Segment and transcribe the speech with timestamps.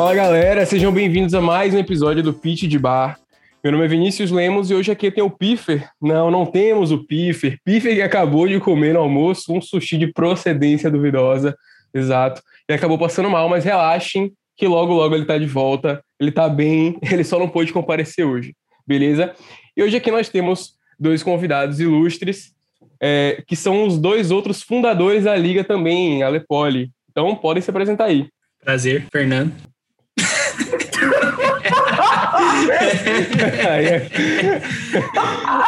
[0.00, 3.20] Fala galera, sejam bem-vindos a mais um episódio do Pitch de Bar.
[3.62, 5.90] Meu nome é Vinícius Lemos e hoje aqui tem o Piffer.
[6.00, 7.58] Não, não temos o Piffer.
[7.62, 11.54] Piffer que acabou de comer no almoço um sushi de procedência duvidosa,
[11.92, 16.32] exato, e acabou passando mal, mas relaxem que logo logo ele tá de volta, ele
[16.32, 18.54] tá bem, ele só não pôde comparecer hoje,
[18.86, 19.34] beleza?
[19.76, 22.54] E hoje aqui nós temos dois convidados ilustres,
[22.98, 26.90] é, que são os dois outros fundadores da liga também, a Lepoli.
[27.10, 28.30] Então podem se apresentar aí.
[28.64, 29.69] Prazer, Fernando.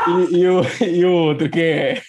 [0.08, 2.02] E, e, o, e o outro, quem é?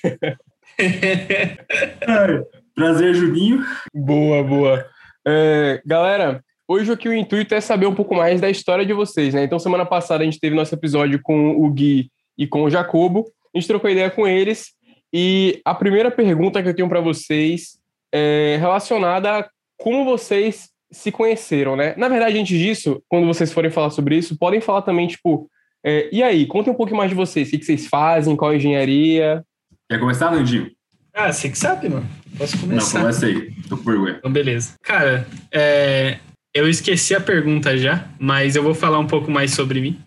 [2.75, 3.63] Prazer, Juninho.
[3.93, 4.85] Boa, boa.
[5.25, 9.33] É, galera, hoje aqui o intuito é saber um pouco mais da história de vocês,
[9.33, 9.43] né?
[9.43, 13.25] Então, semana passada a gente teve nosso episódio com o Gui e com o Jacobo.
[13.53, 14.71] A gente trocou ideia com eles.
[15.13, 17.77] E a primeira pergunta que eu tenho para vocês
[18.11, 21.93] é relacionada a como vocês se conheceram, né?
[21.97, 25.49] Na verdade, antes disso, quando vocês forem falar sobre isso, podem falar também, tipo,
[25.85, 27.47] é, e aí, contem um pouco mais de vocês.
[27.47, 29.43] O que, que vocês fazem, qual engenharia?
[29.89, 30.71] Quer começar, Nandinho?
[31.13, 32.07] Ah, você que sabe, mano.
[32.37, 32.99] Posso começar?
[32.99, 33.51] Não, começa aí.
[33.67, 34.15] Tô por vergonha.
[34.17, 34.75] Então, beleza.
[34.81, 36.19] Cara, é,
[36.53, 39.99] eu esqueci a pergunta já, mas eu vou falar um pouco mais sobre mim.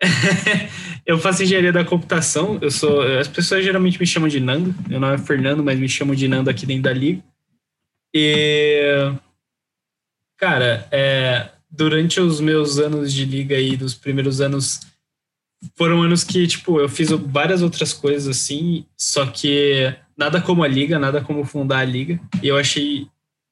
[1.04, 2.58] eu faço engenharia da computação.
[2.60, 3.02] Eu sou.
[3.02, 4.74] As pessoas geralmente me chamam de Nando.
[4.88, 7.22] Meu nome é Fernando, mas me chamam de Nando aqui dentro da liga.
[8.14, 9.12] E
[10.36, 14.80] cara, é, durante os meus anos de liga aí, dos primeiros anos,
[15.74, 20.68] foram anos que tipo eu fiz várias outras coisas assim, só que nada como a
[20.68, 22.20] liga, nada como fundar a liga.
[22.42, 23.08] E eu achei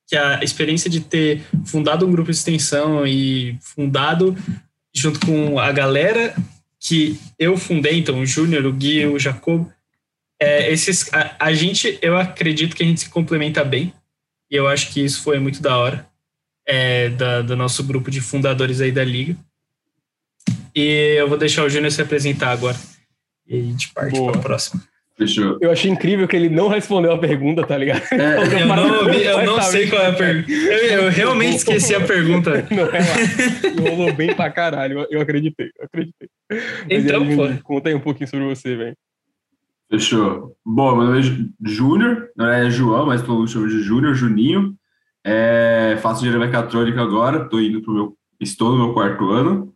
[0.07, 4.37] que a experiência de ter fundado um grupo de extensão e fundado
[4.95, 6.35] junto com a galera
[6.79, 9.67] que eu fundei, então o Júnior, o Gui, o Jacob,
[10.41, 13.93] é, esses, a, a, gente, eu acredito que a gente se complementa bem,
[14.51, 16.07] e eu acho que isso foi muito da hora,
[16.67, 19.37] é, da, do nosso grupo de fundadores aí da Liga.
[20.75, 22.77] E eu vou deixar o Júnior se apresentar agora,
[23.47, 24.83] e a gente parte para a próxima.
[25.17, 25.59] Fechou.
[25.61, 28.03] Eu achei incrível que ele não respondeu a pergunta, tá ligado?
[28.11, 30.51] É, eu não, ouvi, eu não sei qual é a pergunta.
[30.51, 32.67] Eu, eu, realmente esqueci a pergunta.
[32.69, 35.07] Não, é Rolou bem pra caralho.
[35.09, 36.29] Eu acreditei, eu acreditei.
[36.91, 37.63] Então, aí, pô.
[37.63, 38.97] Conta aí um pouquinho sobre você, velho.
[39.89, 40.57] Fechou.
[40.67, 44.75] Bom, meu nome é Júnior, não é João, mas todo mundo chama de Júnior, Juninho.
[45.25, 48.17] É, faço engenharia mecatrônica agora, tô indo pro meu.
[48.39, 49.73] Estou no meu quarto ano.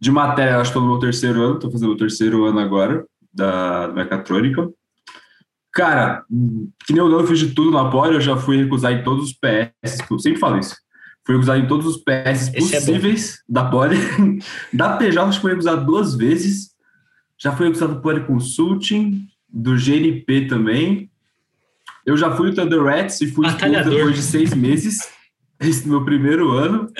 [0.00, 3.06] De matéria, acho que estou no meu terceiro ano, estou fazendo o terceiro ano agora
[3.32, 4.68] da, da mecatrônica.
[5.72, 6.24] Cara,
[6.86, 9.24] que nem eu não fiz de tudo na Poli, eu já fui recusar em todos
[9.24, 10.76] os PS, sempre falo isso.
[11.26, 13.96] Fui recusar em todos os PS Esse é possíveis é da Poli.
[14.72, 16.74] da PJ, acho que fui recusado duas vezes.
[17.38, 21.10] Já fui recusado do Poli Consulting, do GNP também.
[22.06, 24.98] Eu já fui o Thunder Rats e fui expulso depois de seis meses.
[25.60, 26.90] Esse meu primeiro ano.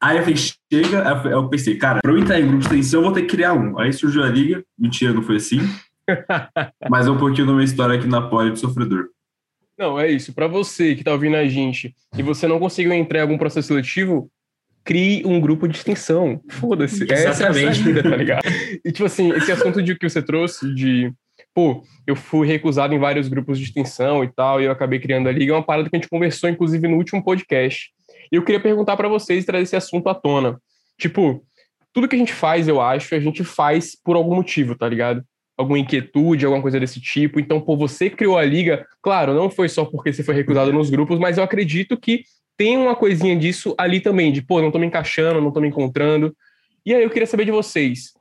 [0.00, 3.00] Aí eu falei, chega, aí eu pensei, cara, pra eu entrar em grupo de extensão,
[3.00, 3.78] eu vou ter que criar um.
[3.78, 5.60] Aí surgiu a liga, mentira, não foi assim.
[6.90, 9.08] Mas é um pouquinho da minha história aqui na Poli de sofredor.
[9.78, 10.32] Não, é isso.
[10.34, 13.68] Para você que tá ouvindo a gente e você não conseguiu entrar em algum processo
[13.68, 14.30] seletivo,
[14.84, 16.40] crie um grupo de extensão.
[16.48, 17.04] Foda-se.
[17.04, 17.28] Exatamente.
[17.28, 18.42] Essa é a vida, tá ligado?
[18.84, 21.12] E, tipo assim, esse assunto de que você trouxe, de
[21.54, 25.28] pô, eu fui recusado em vários grupos de extensão e tal, e eu acabei criando
[25.28, 27.90] a liga, é uma parada que a gente conversou, inclusive, no último podcast.
[28.30, 30.60] E eu queria perguntar para vocês, trazer esse assunto à tona.
[30.98, 31.44] Tipo,
[31.92, 35.22] tudo que a gente faz, eu acho, a gente faz por algum motivo, tá ligado?
[35.56, 37.38] Alguma inquietude, alguma coisa desse tipo.
[37.38, 40.90] Então, pô, você criou a liga, claro, não foi só porque você foi recusado nos
[40.90, 42.24] grupos, mas eu acredito que
[42.56, 45.68] tem uma coisinha disso ali também, de, pô, não tô me encaixando, não tô me
[45.68, 46.34] encontrando.
[46.84, 48.12] E aí eu queria saber de vocês,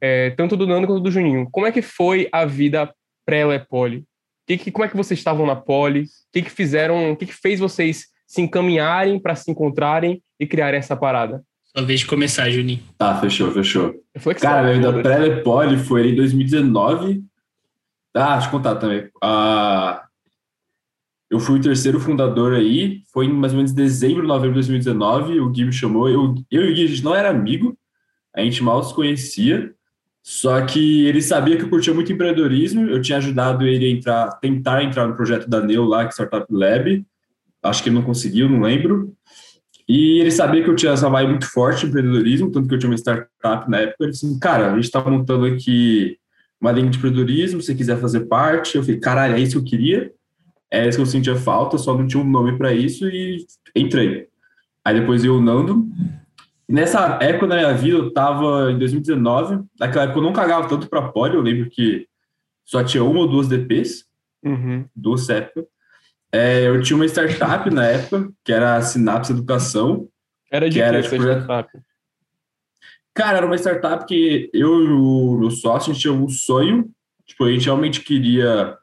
[0.00, 2.92] é, tanto do Nando quanto do Juninho, como é que foi a vida
[3.24, 4.04] pré-Lepoli?
[4.46, 6.02] Que, que, como é que vocês estavam na Poli?
[6.02, 10.46] O que, que fizeram, o que, que fez vocês se encaminharem para se encontrarem e
[10.46, 11.42] criarem essa parada.
[11.64, 12.82] Só vez de começar, Juninho.
[12.98, 13.94] Tá, fechou, fechou.
[14.40, 17.22] Cara, minha vida pré-Lepoli foi em 2019.
[18.14, 19.08] Ah, deixa eu contar também.
[19.22, 20.06] Ah,
[21.30, 25.40] eu fui o terceiro fundador aí, foi em mais ou menos dezembro, novembro de 2019,
[25.40, 27.76] o Gui me chamou, eu, eu e o Gui, a gente não era amigo,
[28.34, 29.74] a gente mal se conhecia,
[30.28, 34.28] só que ele sabia que eu curtia muito empreendedorismo, eu tinha ajudado ele a entrar,
[34.40, 37.06] tentar entrar no projeto da Neu lá, que é Startup Lab,
[37.62, 39.14] acho que ele não conseguiu, não lembro.
[39.88, 42.78] E ele sabia que eu tinha essa vibe muito forte de empreendedorismo, tanto que eu
[42.80, 43.98] tinha uma startup na época.
[44.00, 46.18] Ele disse: assim, Cara, a gente está montando aqui
[46.60, 48.76] uma linha de empreendedorismo, se quiser fazer parte.
[48.76, 50.12] Eu falei: Caralho, é isso que eu queria,
[50.72, 53.46] é isso que eu sentia falta, só não tinha um nome para isso e
[53.76, 54.26] entrei.
[54.84, 55.88] Aí depois eu, Nando.
[56.68, 59.64] Nessa época da minha vida, eu estava em 2019.
[59.78, 62.08] Naquela época eu não cagava tanto para poli, eu lembro que
[62.64, 64.04] só tinha uma ou duas DPs,
[64.44, 64.84] uhum.
[64.94, 65.64] duas épocas.
[66.32, 70.08] É, eu tinha uma startup na época, que era a Sinapse Educação.
[70.50, 71.70] Era de que era, tipo, startup?
[73.14, 76.90] Cara, era uma startup que eu e o meu sócio, a gente tinha um sonho,
[77.24, 78.76] tipo, a gente realmente queria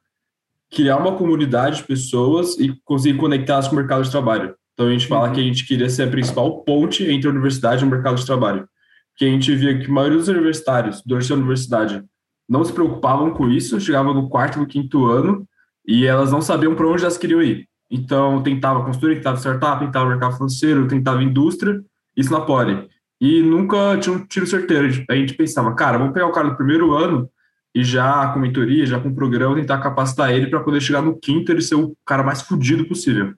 [0.71, 4.55] criar uma comunidade de pessoas e conseguir conectá-las com o mercado de trabalho.
[4.73, 5.33] Então a gente fala uhum.
[5.33, 8.25] que a gente queria ser a principal ponte entre a universidade e o mercado de
[8.25, 8.67] trabalho.
[9.11, 12.03] Porque a gente via que a maioria dos universitários, durante a universidade,
[12.49, 15.47] não se preocupavam com isso, chegavam no quarto, no quinto ano,
[15.85, 17.67] e elas não sabiam para onde elas queriam ir.
[17.89, 21.79] Então, tentava construir, tentava startup, tentava mercado financeiro, tentava indústria,
[22.17, 22.89] isso na Poli.
[23.21, 25.05] E nunca tinha um tiro certeiro.
[25.09, 27.29] A gente pensava, cara, vamos pegar o cara do primeiro ano
[27.73, 31.51] e já com mentoria, já com programa, tentar capacitar ele para poder chegar no quinto
[31.53, 33.33] e ser o cara mais fodido possível.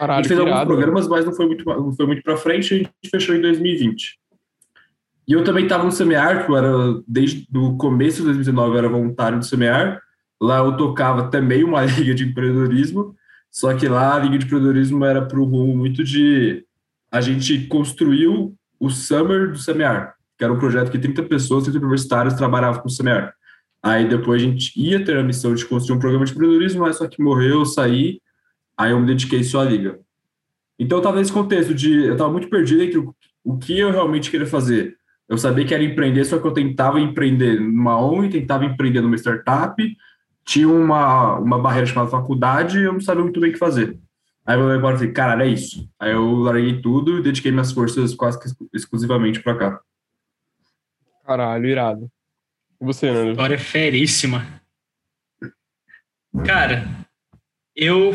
[0.00, 2.72] Caralho, a gente fez alguns programas, mas não foi muito, não foi muito para frente,
[2.72, 4.18] a gente fechou em 2020.
[5.28, 8.78] E eu também estava no Semear, que eu era, desde o começo de 2019, eu
[8.78, 10.00] era voluntário do Semear.
[10.40, 13.14] Lá eu tocava também uma liga de empreendedorismo,
[13.50, 16.64] só que lá a liga de empreendedorismo era para o rumo muito de.
[17.12, 21.78] A gente construiu o Summer do Semear, que era um projeto que 30 pessoas, 30
[21.78, 23.34] universitários trabalhavam com o Semear.
[23.82, 26.96] Aí depois a gente ia ter a missão de construir um programa de empreendedorismo, mas
[26.96, 28.18] só que morreu, eu saí,
[28.80, 30.00] aí eu me dediquei só à liga.
[30.78, 32.06] Então eu estava nesse contexto de.
[32.06, 34.96] Eu estava muito perdido entre o, o que eu realmente queria fazer.
[35.28, 39.16] Eu sabia que era empreender, só que eu tentava empreender numa ONG, tentava empreender numa
[39.16, 39.80] startup,
[40.44, 43.98] tinha uma, uma barreira chamada faculdade e eu não sabia muito bem o que fazer.
[44.44, 45.88] Aí eu agora falei, cara, é isso.
[45.98, 49.80] Aí eu larguei tudo e dediquei minhas forças quase que exclusivamente para cá.
[51.24, 52.10] Caralho, irado.
[52.80, 53.32] E você, Nando?
[53.32, 54.60] História feríssima.
[56.44, 56.88] Cara,
[57.76, 58.12] eu,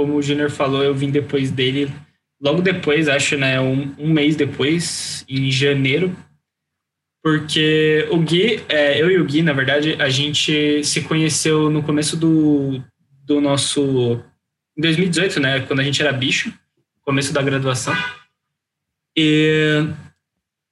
[0.00, 1.92] como o Junior falou, eu vim depois dele,
[2.40, 6.16] logo depois, acho, né, um, um mês depois, em janeiro,
[7.22, 11.82] porque o Gui, é, eu e o Gui, na verdade, a gente se conheceu no
[11.82, 12.82] começo do,
[13.26, 14.18] do nosso.
[14.74, 15.60] Em 2018, né?
[15.60, 16.50] Quando a gente era bicho,
[17.02, 17.94] começo da graduação.
[19.14, 19.86] E,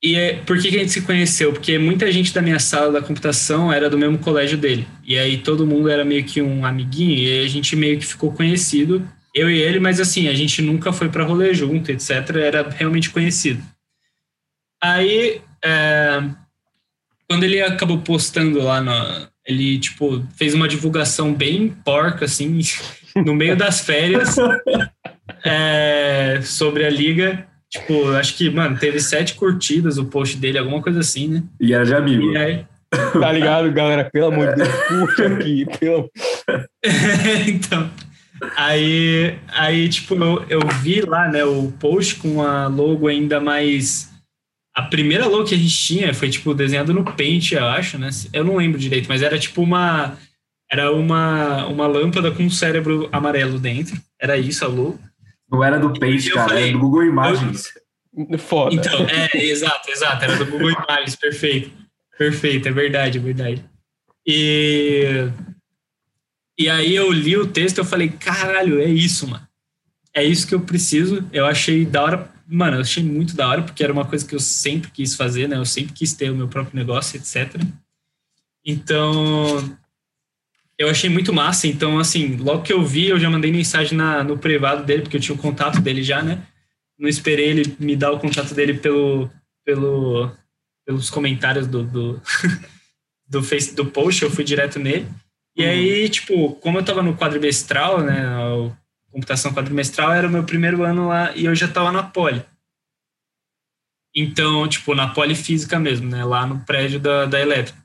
[0.03, 1.53] e é, por que, que a gente se conheceu?
[1.53, 4.89] Porque muita gente da minha sala da computação era do mesmo colégio dele.
[5.05, 8.33] E aí todo mundo era meio que um amiguinho, e a gente meio que ficou
[8.33, 12.11] conhecido, eu e ele, mas assim, a gente nunca foi para rolê junto, etc.
[12.37, 13.63] Era realmente conhecido.
[14.83, 16.23] Aí é,
[17.29, 19.29] quando ele acabou postando lá no.
[19.47, 22.61] Ele, tipo, fez uma divulgação bem porca, assim,
[23.17, 24.37] no meio das férias,
[25.45, 27.47] é, sobre a liga.
[27.71, 31.43] Tipo, acho que, mano, teve sete curtidas o post dele, alguma coisa assim, né?
[31.61, 32.37] E era de amigo.
[32.37, 34.09] Aí, tá ligado, galera?
[34.11, 35.67] Pelo amor de Deus, curte aqui.
[35.79, 36.11] Pelo...
[37.47, 37.91] então.
[38.57, 44.09] Aí, aí, tipo, eu, eu vi lá, né, o post com a logo ainda mais
[44.79, 48.11] a primeira logo que a gente tinha foi, tipo, desenhado no Paint, eu acho, né?
[48.33, 50.17] Eu não lembro direito, mas era tipo uma.
[50.71, 54.01] Era uma, uma lâmpada com um cérebro amarelo dentro.
[54.21, 55.01] Era isso a logo.
[55.51, 57.73] Não era do Paint, cara, falei, era do Google Imagens.
[58.31, 58.39] Eu...
[58.39, 58.77] Foda.
[58.77, 60.25] Então, é, exato, exato.
[60.25, 61.73] Era do Google Imagens, perfeito.
[62.17, 63.65] Perfeito, é verdade, é verdade.
[64.25, 65.29] E.
[66.59, 69.47] E aí eu li o texto e eu falei, caralho, é isso, mano.
[70.13, 71.25] É isso que eu preciso.
[71.33, 74.35] Eu achei da hora mano, eu achei muito da hora, porque era uma coisa que
[74.35, 75.57] eu sempre quis fazer, né?
[75.57, 77.61] Eu sempre quis ter o meu próprio negócio, etc.
[78.65, 79.77] Então,
[80.79, 81.67] eu achei muito massa.
[81.67, 85.19] Então, assim, logo que eu vi, eu já mandei mensagem na, no privado dele, porque
[85.19, 86.43] eu tinha o contato dele já, né?
[86.99, 89.31] Não esperei ele me dar o contato dele pelo,
[89.65, 90.31] pelo,
[90.87, 92.23] pelos comentários do, do,
[93.29, 95.07] do, face, do post, eu fui direto nele.
[95.59, 95.71] E uhum.
[95.71, 98.23] aí, tipo, como eu tava no quadrimestral, né?
[99.11, 102.43] computação quadrimestral, era o meu primeiro ano lá e eu já estava na Poli.
[104.15, 106.25] Então, tipo, na Polifísica mesmo, né?
[106.25, 107.79] Lá no prédio da, da Elétrica.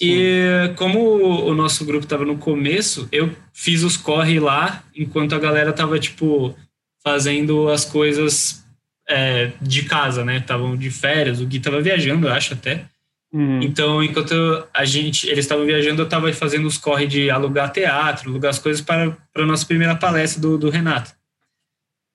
[0.00, 1.00] E como
[1.46, 5.98] o nosso grupo estava no começo, eu fiz os corre lá, enquanto a galera estava
[5.98, 6.56] tipo,
[7.04, 8.64] fazendo as coisas
[9.08, 10.38] é, de casa, né?
[10.38, 12.86] Estavam de férias, o Gui estava viajando, eu acho até.
[13.32, 13.62] Uhum.
[13.62, 14.34] Então, enquanto
[14.74, 18.58] a gente, eles estavam viajando, eu estava fazendo os corre de alugar teatro, alugar as
[18.58, 21.12] coisas para, para a nossa primeira palestra do, do Renato.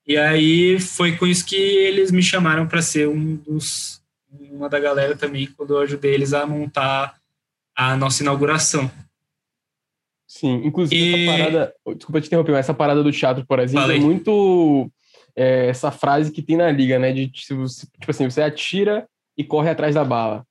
[0.06, 4.02] E aí foi com isso que eles me chamaram para ser um dos,
[4.52, 7.16] uma da galera também, quando eu ajudei eles a montar
[7.76, 8.90] a nossa inauguração.
[10.28, 11.26] Sim, inclusive e...
[11.26, 13.98] essa parada, desculpa te interromper, mas essa parada do teatro, por exemplo, é Falei.
[13.98, 14.92] é muito
[15.36, 17.64] é, essa frase que tem na liga, né, de tipo
[18.08, 20.46] assim, você atira e corre atrás da bala.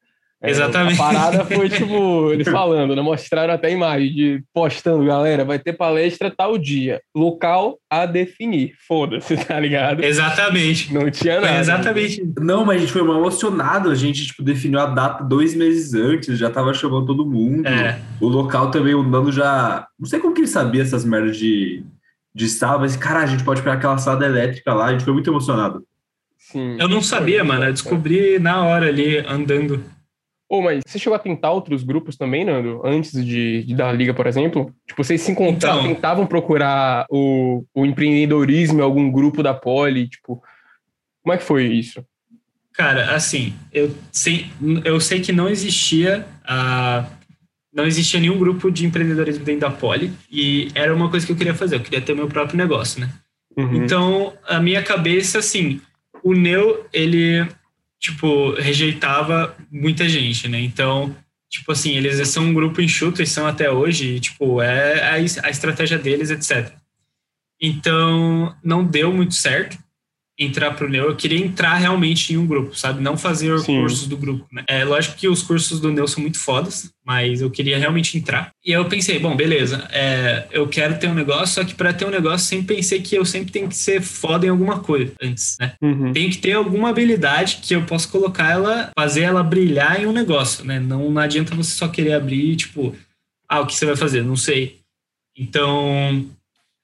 [0.46, 1.00] É, Exatamente.
[1.00, 3.02] A parada foi, tipo, eles falando, né?
[3.02, 7.00] Mostraram até a imagem de postando, galera, vai ter palestra tal dia.
[7.14, 8.74] Local a definir.
[8.86, 10.04] Foda-se, tá ligado?
[10.04, 10.94] Exatamente.
[10.94, 11.58] Não tinha nada.
[11.58, 12.22] exatamente.
[12.38, 13.90] Não, mas a gente foi mal emocionado.
[13.90, 17.66] A gente, tipo, definiu a data dois meses antes, já tava chamando todo mundo.
[17.66, 17.98] É.
[18.20, 19.86] O local também, o Nando já.
[19.98, 21.82] Não sei como que ele sabia essas merdas de,
[22.32, 24.86] de sala, mas, cara, a gente pode pegar aquela sala elétrica lá.
[24.86, 25.82] A gente foi muito emocionado.
[26.38, 26.76] Sim.
[26.78, 27.64] Eu não sabia, mano.
[27.64, 29.82] Eu descobri na hora ali, andando.
[30.48, 32.80] Ô, oh, mas você chegou a tentar outros grupos também, Nando?
[32.84, 34.72] Antes de, de dar a liga, por exemplo?
[34.86, 40.08] Tipo, vocês se encontraram, então, tentavam procurar o, o empreendedorismo em algum grupo da Poli?
[40.08, 40.40] Tipo,
[41.22, 42.04] como é que foi isso?
[42.72, 44.46] Cara, assim, eu sei,
[44.84, 47.06] eu sei que não existia a,
[47.76, 51.36] não existia nenhum grupo de empreendedorismo dentro da Poli e era uma coisa que eu
[51.36, 53.10] queria fazer, eu queria ter meu próprio negócio, né?
[53.56, 53.84] Uhum.
[53.84, 55.80] Então, a minha cabeça, assim,
[56.22, 57.46] o Neo, ele,
[58.06, 60.60] tipo, rejeitava muita gente, né?
[60.60, 61.14] Então,
[61.50, 65.14] tipo assim, eles são um grupo enxuto e são até hoje, e, tipo, é a,
[65.14, 66.72] a estratégia deles, etc.
[67.60, 69.76] Então, não deu muito certo
[70.38, 73.02] entrar para o Neo, eu queria entrar realmente em um grupo, sabe?
[73.02, 73.80] Não fazer Sim.
[73.80, 74.64] cursos do grupo, né?
[74.68, 78.50] É lógico que os cursos do Neo são muito fodas, mas eu queria realmente entrar.
[78.64, 82.04] E eu pensei, bom, beleza, é, eu quero ter um negócio, só que para ter
[82.04, 85.56] um negócio, sempre pensei que eu sempre tenho que ser foda em alguma coisa antes,
[85.58, 85.72] né?
[85.80, 86.12] Uhum.
[86.12, 90.12] Tem que ter alguma habilidade que eu possa colocar ela, fazer ela brilhar em um
[90.12, 90.78] negócio, né?
[90.78, 92.94] Não, não adianta você só querer abrir, tipo,
[93.48, 94.22] ah, o que você vai fazer?
[94.22, 94.80] Não sei.
[95.38, 96.26] Então,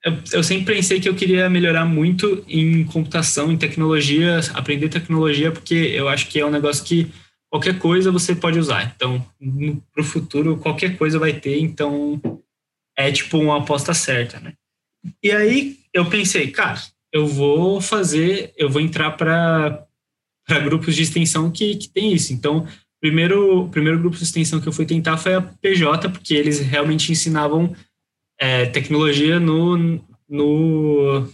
[0.05, 5.53] eu, eu, sempre pensei que eu queria melhorar muito em computação, em tecnologia, aprender tecnologia,
[5.53, 7.11] porque eu acho que é um negócio que
[7.51, 8.93] qualquer coisa você pode usar.
[8.97, 9.25] Então,
[9.93, 12.21] para o futuro, qualquer coisa vai ter, então
[12.97, 14.55] é tipo uma aposta certa, né?
[15.23, 16.81] E aí eu pensei, cara,
[17.13, 19.87] eu vou fazer, eu vou entrar para
[20.65, 22.33] grupos de extensão que, que tem isso.
[22.33, 22.67] Então,
[23.01, 26.59] primeiro, o primeiro grupo de extensão que eu fui tentar foi a PJ, porque eles
[26.59, 27.75] realmente ensinavam
[28.43, 31.29] é, tecnologia no, no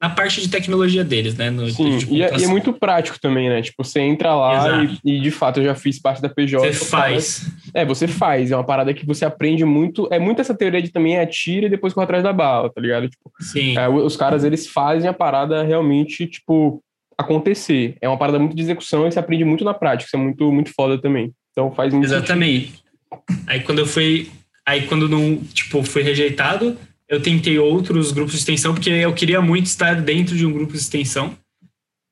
[0.00, 1.50] na parte de tecnologia deles, né?
[1.50, 3.60] No, Sim, e é, e é, muito prático também, né?
[3.60, 6.72] Tipo, você entra lá e, e, de fato eu já fiz parte da PJ.
[6.72, 7.50] Você faz.
[7.74, 8.50] é, você faz.
[8.50, 10.08] É uma parada que você aprende muito.
[10.10, 13.06] É muito essa teoria de também atira e depois corre atrás da bala, tá ligado?
[13.08, 13.76] Tipo, Sim.
[13.76, 16.82] É, os caras, eles fazem a parada realmente, tipo,
[17.18, 17.96] acontecer.
[18.00, 20.08] É uma parada muito de execução e você aprende muito na prática.
[20.08, 21.32] Isso é muito, muito foda também.
[21.50, 22.66] Então faz muito Exatamente.
[22.66, 23.44] Sentido.
[23.46, 24.30] Aí quando eu fui
[24.68, 26.76] Aí quando não, tipo, foi rejeitado,
[27.08, 30.74] eu tentei outros grupos de extensão, porque eu queria muito estar dentro de um grupo
[30.74, 31.34] de extensão.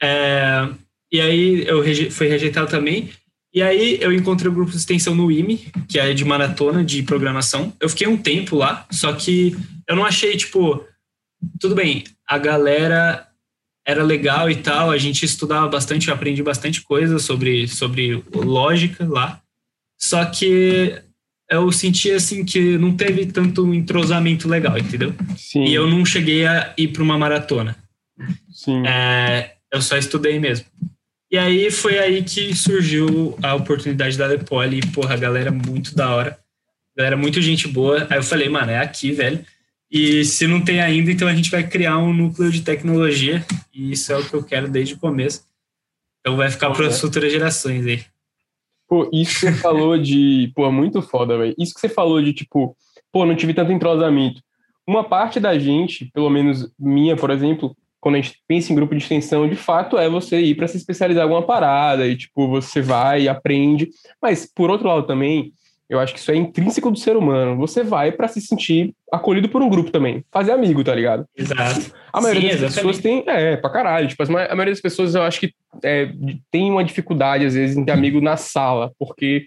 [0.02, 0.66] É,
[1.12, 3.10] e aí eu reje, fui rejeitado também.
[3.52, 7.02] E aí eu encontrei o grupo de extensão no IME, que é de maratona de
[7.02, 7.74] programação.
[7.78, 9.54] Eu fiquei um tempo lá, só que
[9.86, 10.82] eu não achei, tipo,
[11.60, 13.28] tudo bem, a galera
[13.86, 19.06] era legal e tal, a gente estudava bastante, eu aprendi bastante coisa sobre, sobre lógica
[19.06, 19.42] lá.
[19.98, 21.04] Só que
[21.48, 25.14] eu senti assim que não teve tanto entrosamento legal, entendeu?
[25.36, 25.64] Sim.
[25.64, 27.76] E eu não cheguei a ir para uma maratona.
[28.52, 28.86] Sim.
[28.86, 30.66] É, eu só estudei mesmo.
[31.30, 34.78] E aí foi aí que surgiu a oportunidade da Lepoli.
[34.78, 36.38] E, porra, a galera muito da hora.
[36.96, 38.06] Galera muito gente boa.
[38.10, 39.44] Aí eu falei, mano, é aqui, velho.
[39.90, 43.44] E se não tem ainda, então a gente vai criar um núcleo de tecnologia.
[43.72, 45.44] E isso é o que eu quero desde o começo.
[46.20, 48.04] Então vai ficar para as futuras gerações aí.
[48.88, 50.52] Pô, isso que você falou de.
[50.54, 51.54] Pô, muito foda, velho.
[51.58, 52.76] Isso que você falou de, tipo,
[53.12, 54.40] pô, não tive tanto entrosamento.
[54.86, 58.94] Uma parte da gente, pelo menos minha, por exemplo, quando a gente pensa em grupo
[58.94, 62.46] de extensão, de fato é você ir para se especializar em alguma parada e, tipo,
[62.46, 63.88] você vai aprende.
[64.22, 65.52] Mas, por outro lado também,
[65.88, 67.56] eu acho que isso é intrínseco do ser humano.
[67.56, 70.24] Você vai para se sentir acolhido por um grupo também.
[70.32, 71.24] Fazer amigo, tá ligado?
[71.36, 71.92] Exato.
[72.12, 72.74] A maioria Sim, das exatamente.
[72.74, 73.24] pessoas tem.
[73.26, 74.08] É, pra caralho.
[74.08, 76.10] Tipo, a maioria das pessoas eu acho que é,
[76.50, 79.44] tem uma dificuldade, às vezes, em ter amigo na sala, porque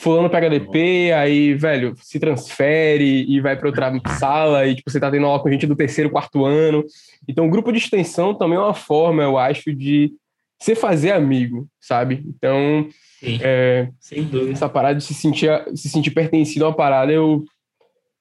[0.00, 4.98] fulano pega DP, aí, velho, se transfere e vai para outra sala, e tipo, você
[4.98, 6.82] tá tendo aula com gente do terceiro, quarto ano.
[7.28, 10.10] Então, o grupo de extensão também é uma forma, eu acho, de
[10.60, 12.22] você fazer amigo, sabe?
[12.26, 12.88] Então,
[13.18, 13.88] Sim, é.
[14.50, 17.44] Essa parada de se sentir, se sentir pertencido a uma parada, eu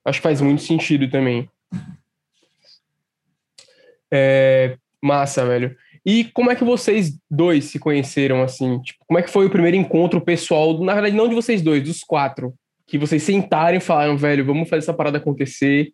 [0.05, 1.49] acho que faz muito sentido também.
[4.11, 5.75] É, massa, velho.
[6.05, 8.79] E como é que vocês dois se conheceram, assim?
[8.81, 11.83] Tipo, como é que foi o primeiro encontro pessoal, na verdade, não de vocês dois,
[11.83, 12.53] dos quatro,
[12.87, 15.91] que vocês sentaram e falaram, velho, vamos fazer essa parada acontecer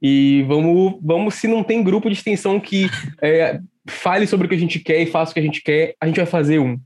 [0.00, 2.88] e vamos, vamos se não tem grupo de extensão que
[3.22, 5.94] é, fale sobre o que a gente quer e faça o que a gente quer,
[6.00, 6.78] a gente vai fazer um.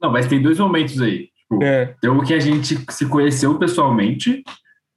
[0.00, 1.30] Não, mas tem dois momentos aí.
[1.36, 1.94] Tipo, é.
[2.00, 4.42] Tem o que a gente se conheceu pessoalmente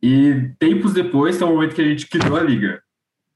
[0.01, 2.81] e tempos depois tem o momento que a gente criou a liga.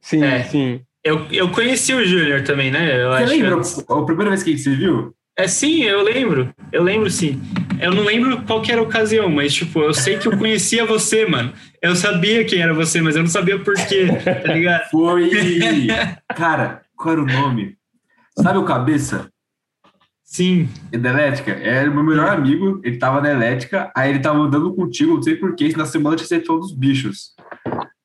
[0.01, 0.44] Sim, é.
[0.44, 0.82] sim.
[1.03, 3.03] Eu, eu conheci o Júnior também, né?
[3.03, 5.13] Eu você lembra a primeira vez que a gente se viu?
[5.38, 6.53] É sim, eu lembro.
[6.72, 7.42] Eu lembro sim.
[7.82, 10.86] Eu não lembro qual que era a ocasião, mas tipo, eu sei que eu conhecia
[10.86, 11.51] você, mano.
[11.84, 14.88] Eu sabia quem era você, mas eu não sabia por quê, tá ligado?
[14.90, 15.30] Foi.
[16.34, 17.75] Cara, qual era o nome?
[18.40, 19.30] Sabe o cabeça?
[20.24, 20.70] Sim.
[20.94, 21.52] E da elétrica?
[21.52, 25.22] Era o meu melhor amigo, ele tava na elétrica, aí ele tava andando contigo, não
[25.22, 27.36] sei porquê, na semana tinha sido todos os bichos.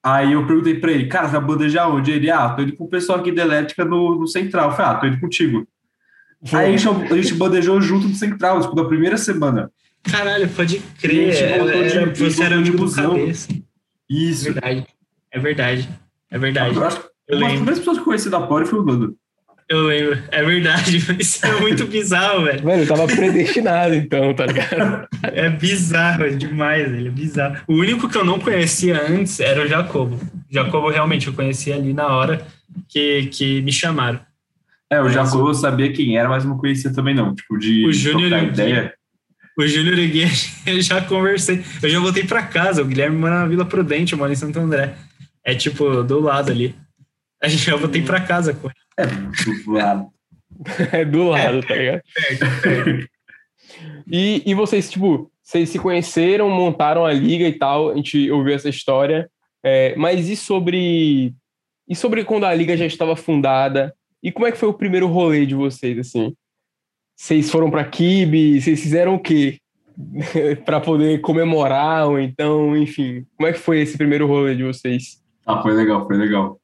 [0.03, 2.11] Aí eu perguntei pra ele, cara, você vai bandejar onde?
[2.11, 4.71] Ele, ah, tô indo com o pessoal aqui da elétrica no, no central.
[4.71, 5.69] Eu falei, ah, tô indo contigo.
[6.53, 9.71] Aí a gente, a gente bandejou junto do Central, tipo, da primeira semana.
[10.05, 11.35] Caralho, pode crer.
[11.35, 13.49] Era, era, de, você era amigo do cabeça.
[14.09, 14.49] Isso.
[14.49, 14.87] É verdade.
[15.31, 15.88] É verdade.
[16.31, 16.77] É verdade.
[16.77, 19.17] Eu acho que eu uma das primeiras pessoas que eu conheci da Poli foi o.
[19.69, 20.19] Eu lembro.
[20.31, 22.65] É verdade, isso é muito bizarro, velho.
[22.65, 25.07] Mano, eu tava predestinado, então, tá ligado?
[25.23, 27.59] É bizarro, é demais, ele é bizarro.
[27.69, 30.17] O único que eu não conhecia antes era o Jacobo.
[30.17, 32.47] O Jacobo realmente eu conhecia ali na hora
[32.88, 34.21] que, que me chamaram.
[34.91, 37.35] É, o Jacobo eu sabia quem era, mas não conhecia também não.
[37.35, 38.95] Tipo, de o Júnior ideia.
[39.59, 40.25] O Júnior e Gui,
[40.65, 41.65] eu já conversei.
[41.83, 42.81] Eu já voltei para casa.
[42.81, 44.95] O Guilherme mora na Vila Prudente, eu moro em Santo André.
[45.45, 46.77] É tipo, do lado ali.
[47.43, 48.77] A gente já voltei para casa com ele.
[48.97, 49.07] É
[49.65, 50.07] do lado.
[50.93, 52.03] é do lado, tá ligado?
[54.11, 58.55] E, e vocês, tipo, vocês se conheceram, montaram a liga e tal, a gente ouviu
[58.55, 59.29] essa história.
[59.62, 61.35] É, mas e sobre.
[61.88, 63.95] E sobre quando a liga já estava fundada?
[64.23, 66.35] E como é que foi o primeiro rolê de vocês, assim?
[67.19, 68.61] Vocês foram para Kibe?
[68.61, 69.59] Vocês fizeram o quê?
[70.65, 73.27] para poder comemorar, ou então, enfim.
[73.37, 75.21] Como é que foi esse primeiro rolê de vocês?
[75.45, 76.61] Ah, foi legal, foi legal.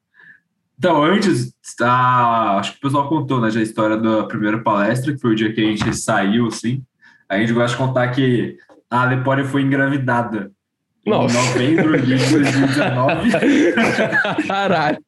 [0.79, 5.13] Então, antes, tá, acho que o pessoal contou né, já a história da primeira palestra,
[5.13, 6.85] que foi o dia que a gente saiu, assim.
[7.29, 8.57] A gente gosta de contar que
[8.89, 10.53] a Lepore foi engravidada
[11.05, 11.37] Nossa.
[11.37, 13.31] em novembro de 2019.
[14.47, 14.99] Caralho,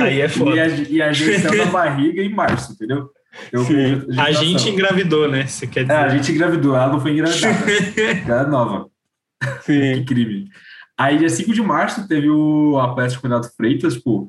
[0.00, 0.54] Aí é foda.
[0.54, 3.10] E a, e a gente saiu da barriga em março, entendeu?
[3.52, 3.62] Eu,
[4.18, 5.46] a gente engravidou, né?
[5.46, 5.94] Você quer dizer?
[5.94, 7.54] É, a gente engravidou, ela não foi engravidada.
[8.26, 8.90] ela é nova.
[9.62, 10.02] Sim.
[10.04, 10.50] que crime.
[10.96, 14.28] Aí, dia 5 de março, teve o, a palestra com o Renato Freitas, tipo,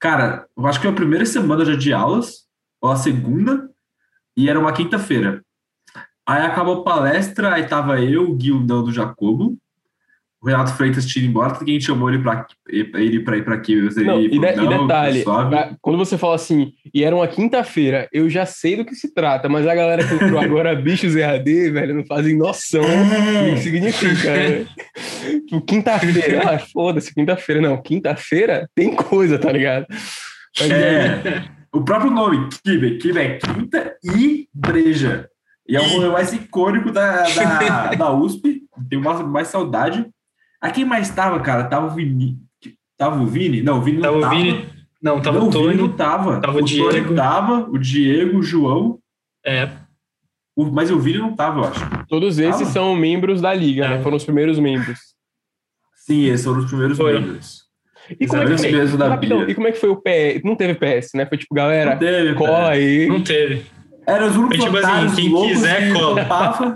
[0.00, 2.46] cara, eu acho que foi a primeira semana já de aulas,
[2.80, 3.70] ou a segunda,
[4.36, 5.44] e era uma quinta-feira.
[6.26, 9.56] Aí acabou a palestra, aí tava eu, o Gui, o Nando, o Jacobo,
[10.40, 13.54] o Renato Freitas ido embora, porque a gente chamou ele para ele para ir para
[13.54, 13.74] aqui.
[13.74, 15.24] Não, e, de, não, e detalhe,
[15.80, 19.48] quando você fala assim, e era uma quinta-feira, eu já sei do que se trata,
[19.48, 24.32] mas a galera que entrou agora, bichos EAD, velho, não fazem noção do que significa.
[24.32, 24.66] Né?
[25.48, 27.60] Tipo, quinta-feira, ah, foda-se, quinta-feira.
[27.60, 29.86] Não, quinta-feira tem coisa, tá ligado?
[30.58, 35.28] Mas, é, o próprio nome, Kibe, Kibe é quinta e breja.
[35.68, 40.06] E é o mais icônico da, da, da USP, tem mais, mais saudade.
[40.60, 41.64] A quem mais tava, cara?
[41.64, 42.38] Tava o Vini.
[42.96, 43.62] Tava o Vini?
[43.62, 44.20] Não, o Vini não tava.
[44.20, 44.34] tava.
[44.34, 44.68] O Vini,
[45.00, 45.74] não, tava não, o Tony.
[45.76, 46.40] não tava.
[46.40, 46.90] Tava o, o Diego.
[46.90, 48.98] Tony tava, o Diego, o João.
[49.46, 49.70] É.
[50.56, 52.06] O, mas o Vini não tava, eu acho.
[52.08, 52.70] Todos esses tava?
[52.70, 53.88] são membros da liga, é.
[53.90, 54.02] né?
[54.02, 54.98] Foram os primeiros membros.
[55.94, 57.12] Sim, esses foram os primeiros foi.
[57.12, 57.68] membros.
[58.18, 60.42] E como, é que foi, rapidão, e como é que foi o PS?
[60.42, 61.26] Não teve PS, né?
[61.26, 63.06] Foi tipo, galera, não teve, cola aí.
[63.06, 63.66] Não teve.
[64.06, 66.72] Era os únicos tipo assim, quem quiser cola.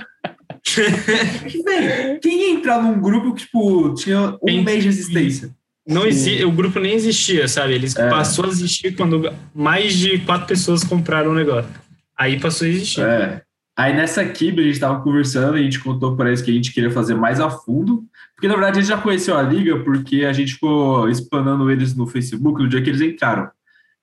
[2.23, 4.65] Quem ia entrar num grupo que, tipo, tinha um Quem...
[4.65, 5.51] mês de existência?
[5.87, 6.45] Não exi...
[6.45, 7.75] O grupo nem existia, sabe?
[7.75, 8.09] Ele é.
[8.09, 11.71] passou a existir quando mais de quatro pessoas compraram o negócio.
[12.17, 13.01] Aí passou a existir.
[13.01, 13.43] É.
[13.77, 16.55] Aí nessa Kibe a gente estava conversando e a gente contou para eles que a
[16.55, 18.05] gente queria fazer mais a fundo.
[18.35, 21.95] Porque na verdade a gente já conheceu a liga porque a gente ficou explanando eles
[21.95, 23.51] no Facebook no dia que eles entraram.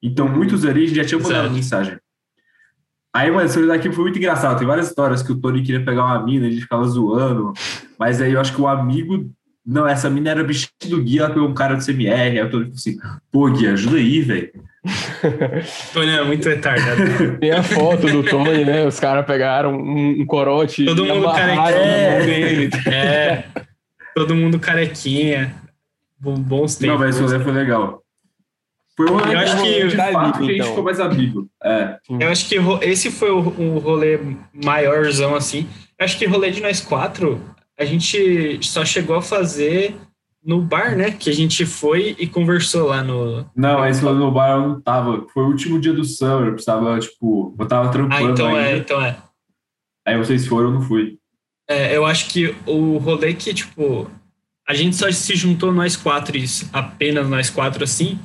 [0.01, 0.35] Então uhum.
[0.38, 1.97] muitos ali já tinham mandado mensagem.
[3.19, 4.58] Aí, mano, essa daqui foi muito engraçado.
[4.58, 7.51] Tem várias histórias que o Tony queria pegar uma mina, ele ficava zoando.
[7.97, 9.29] Mas aí eu acho que o amigo.
[9.65, 12.39] Não, essa mina era bicho do Gui, ela pegou um cara do CMR.
[12.39, 12.97] Aí o Tony falou assim:
[13.29, 14.49] pô, Gui, ajuda aí, velho.
[15.93, 17.38] Tony é muito retardado.
[17.41, 18.88] Tem a foto do Tony, né?
[18.88, 20.86] Os caras pegaram um, um, corote.
[20.86, 21.73] Todo mundo carequinha.
[21.75, 23.45] É, é,
[24.15, 25.55] todo mundo carequinha.
[26.17, 26.93] Bons tempos.
[26.93, 28.01] Não, mas isso foi legal.
[29.07, 30.31] Foi eu acho que, de fato então.
[30.45, 31.49] que a gente ficou mais amigo.
[31.63, 31.97] É.
[32.19, 34.19] Eu acho que esse foi o, o rolê
[34.53, 35.65] maiorzão, assim.
[35.97, 37.41] Eu acho que rolê de nós quatro,
[37.79, 39.95] a gente só chegou a fazer
[40.43, 41.12] no bar, né?
[41.12, 43.49] Que a gente foi e conversou lá no.
[43.55, 45.25] Não, esse lá no bar eu não tava.
[45.33, 48.27] Foi o último dia do summer, eu precisava, tipo, eu tava trampando.
[48.27, 48.69] Ah, então é, ainda.
[48.69, 49.15] é, então é.
[50.05, 51.17] Aí vocês foram, eu não fui.
[51.69, 54.12] É, eu acho que o rolê que, tipo,
[54.67, 56.38] a gente só se juntou nós quatro,
[56.73, 58.19] apenas nós quatro assim,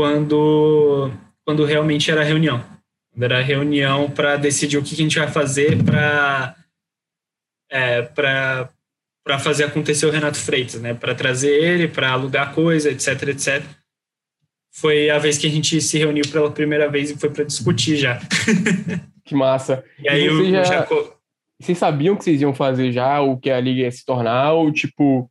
[0.00, 1.10] quando,
[1.44, 2.64] quando realmente era reunião.
[3.12, 6.56] Quando era reunião para decidir o que, que, a gente vai fazer para
[7.70, 10.94] é, para fazer acontecer o Renato Freitas, né?
[10.94, 13.62] Para trazer ele, para alugar coisa, etc, etc.
[14.72, 17.96] Foi a vez que a gente se reuniu pela primeira vez e foi para discutir
[17.96, 18.18] já.
[19.22, 19.84] Que massa.
[20.00, 20.88] E aí e vocês, já,
[21.60, 24.72] vocês sabiam que vocês iam fazer já o que a liga ia se tornar ou
[24.72, 25.29] tipo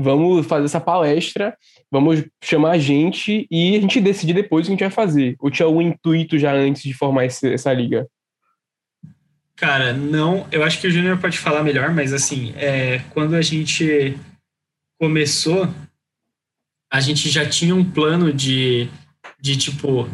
[0.00, 1.56] vamos fazer essa palestra,
[1.90, 5.36] vamos chamar a gente e a gente decidir depois o que a gente vai fazer.
[5.38, 8.08] Ou tinha algum intuito já antes de formar esse, essa liga?
[9.56, 10.46] Cara, não.
[10.50, 14.16] Eu acho que o Júnior pode falar melhor, mas assim, é, quando a gente
[14.98, 15.68] começou,
[16.90, 18.88] a gente já tinha um plano de,
[19.38, 20.08] de tipo,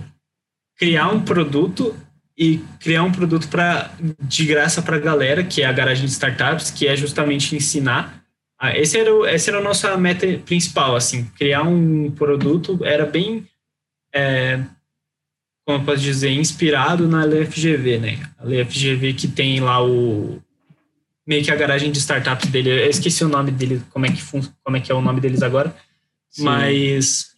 [0.76, 1.96] criar um produto
[2.36, 6.12] e criar um produto para de graça para a galera, que é a garagem de
[6.12, 8.25] startups, que é justamente ensinar.
[8.74, 13.46] Esse era, o, essa era a nossa meta principal, assim, criar um produto era bem,
[14.14, 14.62] é,
[15.66, 18.30] como eu posso dizer, inspirado na LFGV, né?
[18.38, 20.40] A LFGV que tem lá o
[21.26, 22.70] meio que a garagem de startups dele.
[22.70, 24.22] Eu esqueci o nome dele, como é que
[24.64, 25.74] como é que é o nome deles agora,
[26.30, 26.44] Sim.
[26.44, 27.36] mas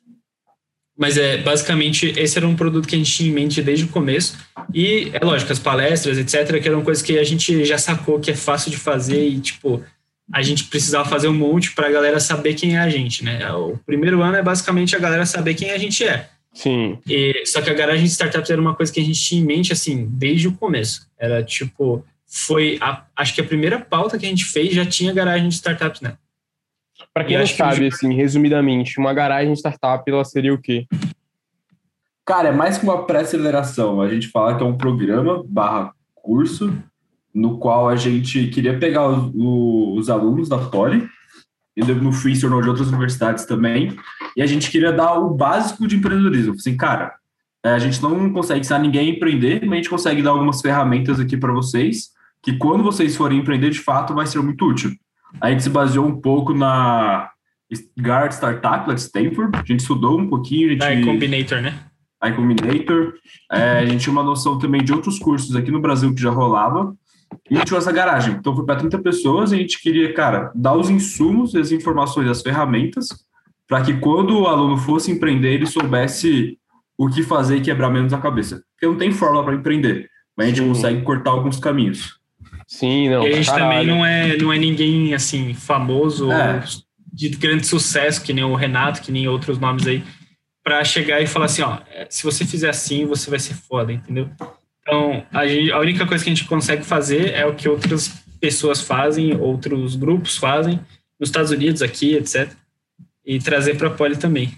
[0.98, 3.88] mas é basicamente esse era um produto que a gente tinha em mente desde o
[3.88, 4.37] começo.
[4.74, 8.33] E é lógico, as palestras, etc., que eram coisas que a gente já sacou que
[8.33, 9.83] é fácil de fazer e, tipo,
[10.32, 13.50] a gente precisava fazer um monte para a galera saber quem é a gente, né?
[13.52, 16.28] O primeiro ano é basicamente a galera saber quem a gente é.
[16.52, 16.98] Sim.
[17.06, 19.44] E, só que a garagem de startups era uma coisa que a gente tinha em
[19.44, 21.08] mente, assim, desde o começo.
[21.18, 25.12] Era tipo, foi, a, acho que a primeira pauta que a gente fez já tinha
[25.12, 26.16] garagem de startups, né?
[27.14, 27.94] Para quem não sabe, que...
[27.94, 30.86] assim, resumidamente, uma garagem startup, ela seria o quê?
[32.26, 34.02] Cara, é mais que uma pré-aceleração.
[34.02, 36.76] A gente fala que é um programa barra curso
[37.34, 41.08] no qual a gente queria pegar os, os alunos da Poli
[41.76, 43.96] e no Free ou de outras universidades também,
[44.36, 46.54] e a gente queria dar o básico de empreendedorismo.
[46.54, 47.14] Assim, cara,
[47.64, 50.60] é, a gente não consegue ensinar ninguém a empreender, mas a gente consegue dar algumas
[50.60, 52.08] ferramentas aqui para vocês,
[52.42, 54.90] que quando vocês forem empreender, de fato, vai ser muito útil.
[55.40, 57.30] A gente se baseou um pouco na
[58.00, 59.56] Guard Startup lá de Stanford.
[59.58, 60.76] A gente estudou um pouquinho.
[60.78, 61.78] Da Combinator, né?
[62.20, 63.14] A Combinator.
[63.52, 66.30] É, a gente tinha uma noção também de outros cursos aqui no Brasil que já
[66.30, 66.94] rolava.
[67.50, 68.34] E a gente tinha essa garagem.
[68.34, 72.28] Então foi para 30 pessoas e a gente queria, cara, dar os insumos, as informações,
[72.28, 73.08] as ferramentas,
[73.66, 76.58] para que quando o aluno fosse empreender, ele soubesse
[76.96, 78.62] o que fazer e quebrar menos a cabeça.
[78.72, 80.68] Porque não tem fórmula para empreender, mas a gente Sim.
[80.68, 82.18] consegue cortar alguns caminhos.
[82.66, 83.22] Sim, não.
[83.22, 83.64] E a gente caralho.
[83.64, 86.62] também não é, não é ninguém assim famoso é.
[87.12, 90.02] de grande sucesso, que nem o Renato, que nem outros nomes aí,
[90.62, 93.90] para chegar e falar assim, ó, é, se você fizer assim, você vai ser foda,
[93.90, 94.28] entendeu?
[94.88, 98.09] Então, a, gente, a única coisa que a gente consegue fazer é o que outras
[98.40, 100.81] pessoas fazem, outros grupos fazem,
[101.20, 102.51] nos Estados Unidos, aqui, etc.
[103.24, 104.57] E trazer para a Poli também.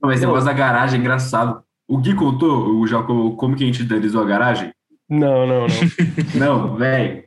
[0.00, 1.62] Mas esse negócio da garagem é engraçado.
[1.86, 4.72] O Gui contou o, já, como que a gente idealizou a garagem?
[5.10, 5.66] Não, não, não.
[6.34, 7.24] não, velho.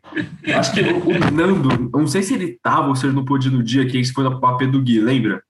[0.55, 3.51] Acho que o, o, Nando, não sei se ele tava ou se ele não pôde
[3.51, 5.43] no dia que a gente foi no papel do Gui, lembra?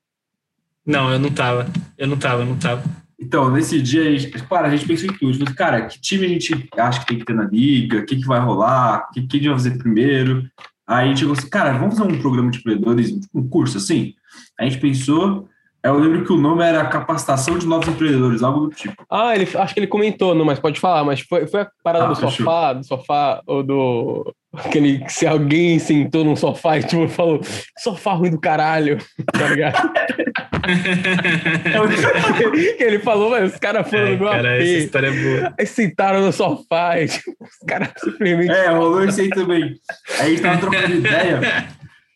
[0.85, 1.65] Não, eu não tava.
[1.97, 2.83] Eu não tava, eu não tava.
[3.19, 5.37] Então, nesse dia, a gente, cara, a gente pensou em tudo.
[5.39, 7.99] Tipo, cara, que time a gente acha que tem que ter na liga?
[7.99, 9.07] O que, que vai rolar?
[9.09, 10.47] O que, que a gente vai fazer primeiro?
[10.87, 14.13] Aí a gente falou assim, cara, vamos fazer um programa de empreendedorismo, um curso assim?
[14.57, 15.49] A gente pensou,
[15.83, 19.05] eu lembro que o nome era Capacitação de Novos Empreendedores, algo do tipo.
[19.09, 22.05] Ah, ele, acho que ele comentou, não, mas pode falar, mas foi, foi a parada
[22.05, 22.31] ah, do fechou.
[22.31, 24.33] sofá, do sofá, ou do.
[24.53, 27.39] Aquele se alguém sentou num sofá e tipo, falou,
[27.77, 28.97] sofá ruim do caralho,
[29.31, 29.91] tá ligado?
[32.79, 34.61] ele falou, mas os caras foram é, no cara, AP.
[34.61, 35.53] Essa história é boa.
[35.59, 38.51] Aí sentaram no sofá e tipo, os caras simplesmente.
[38.51, 39.75] É, rolou isso aí também.
[40.19, 41.67] Aí a gente tava trocando ideia.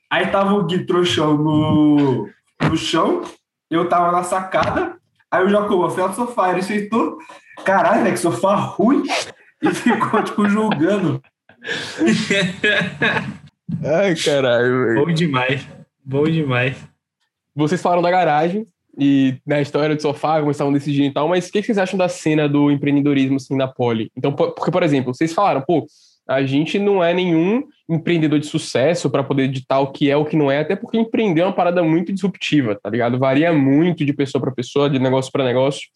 [0.10, 2.30] Aí tava o Gui Trouxão no,
[2.62, 3.24] no chão
[3.72, 4.98] eu tava na sacada,
[5.32, 7.18] aí o Jacobo foi ao sofá, ele sentou,
[7.64, 9.04] caralho, né, que sofá ruim,
[9.62, 11.24] e ficou, tipo, julgando.
[13.84, 14.96] Ai, caralho.
[14.96, 15.66] Bom demais,
[16.04, 16.76] bom demais.
[17.56, 18.66] Vocês falaram da garagem
[18.98, 21.78] e na né, história do sofá, como estavam decidindo e tal, mas o que vocês
[21.78, 24.12] acham da cena do empreendedorismo, assim, na Poli?
[24.16, 25.86] Então, porque, por exemplo, vocês falaram, pô,
[26.28, 30.26] a gente não é nenhum empreendedor de sucesso para poder editar o que é o
[30.26, 33.18] que não é, até porque empreender é uma parada muito disruptiva, tá ligado?
[33.18, 35.90] Varia muito de pessoa para pessoa, de negócio para negócio.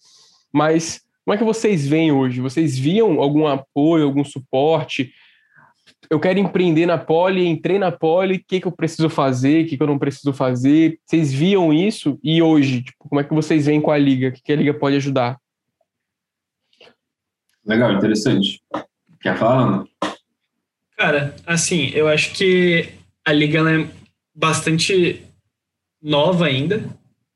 [0.51, 2.41] Mas como é que vocês veem hoje?
[2.41, 5.11] Vocês viam algum apoio, algum suporte?
[6.09, 9.67] Eu quero empreender na Poli, entrei na Poli, o que, que eu preciso fazer, o
[9.67, 10.99] que, que eu não preciso fazer?
[11.05, 12.19] Vocês viam isso?
[12.23, 14.29] E hoje, tipo, como é que vocês veem com a Liga?
[14.29, 15.37] O que, que a Liga pode ajudar?
[17.65, 18.61] Legal, interessante.
[19.19, 19.85] Quer falar,
[20.97, 22.89] Cara, assim, eu acho que
[23.25, 23.89] a liga é
[24.33, 25.25] bastante
[26.01, 26.85] nova ainda.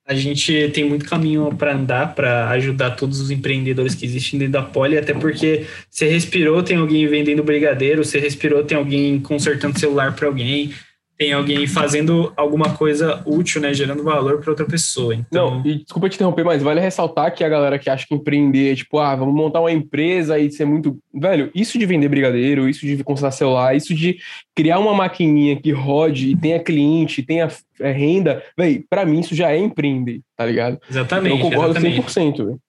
[0.10, 4.54] A gente tem muito caminho para andar para ajudar todos os empreendedores que existem dentro
[4.54, 9.78] da Poli, até porque você respirou, tem alguém vendendo brigadeiro, você respirou, tem alguém consertando
[9.78, 10.74] celular para alguém,
[11.20, 15.14] tem alguém fazendo alguma coisa útil, né, gerando valor para outra pessoa.
[15.14, 15.60] Então...
[15.60, 18.72] Não, e desculpa te interromper, mas vale ressaltar que a galera que acha que empreender
[18.72, 20.98] é tipo, ah, vamos montar uma empresa e ser muito.
[21.14, 24.18] Velho, isso de vender brigadeiro, isso de consertar celular, isso de
[24.56, 27.50] criar uma maquininha que rode e tenha cliente, tenha
[27.82, 30.80] é, renda, velho, para mim isso já é empreender, tá ligado?
[30.90, 31.36] Exatamente.
[31.36, 32.02] Eu concordo exatamente.
[32.02, 32.60] 100%, velho.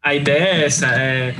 [0.00, 1.34] A ideia é essa, é,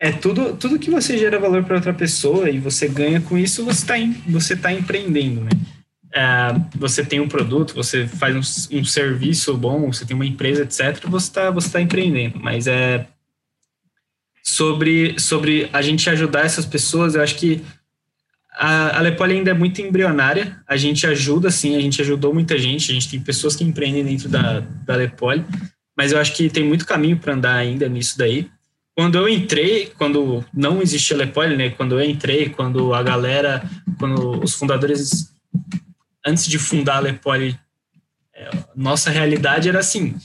[0.00, 3.62] é tudo, tudo que você gera valor para outra pessoa e você ganha com isso,
[3.62, 3.94] você está
[4.26, 5.50] você tá empreendendo, né?
[6.12, 10.62] É, você tem um produto, você faz um, um, serviço bom, você tem uma empresa,
[10.62, 12.38] etc., você está você tá empreendendo.
[12.38, 13.06] Mas é.
[14.42, 17.14] sobre, sobre a gente ajudar essas pessoas.
[17.14, 17.62] Eu acho que
[18.52, 20.60] a, a Lepoli ainda é muito embrionária.
[20.68, 22.90] A gente ajuda, sim, a gente ajudou muita gente.
[22.90, 25.44] A gente tem pessoas que empreendem dentro da, da Lepoli,
[25.96, 28.50] mas eu acho que tem muito caminho para andar ainda nisso daí.
[28.94, 31.70] Quando eu entrei, quando não existia Lepoli, né?
[31.70, 33.62] Quando eu entrei, quando a galera,
[33.98, 35.32] quando os fundadores,
[36.24, 37.58] antes de fundar a Lepoli,
[38.34, 40.16] é, nossa realidade era assim,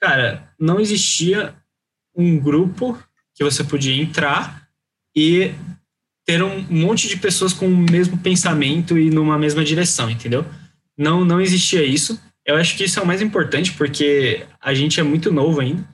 [0.00, 1.54] cara, não existia
[2.14, 2.98] um grupo
[3.34, 4.68] que você podia entrar
[5.14, 5.52] e
[6.24, 10.44] ter um monte de pessoas com o mesmo pensamento e numa mesma direção, entendeu?
[10.98, 12.20] Não, não existia isso.
[12.44, 15.86] Eu acho que isso é o mais importante porque a gente é muito novo ainda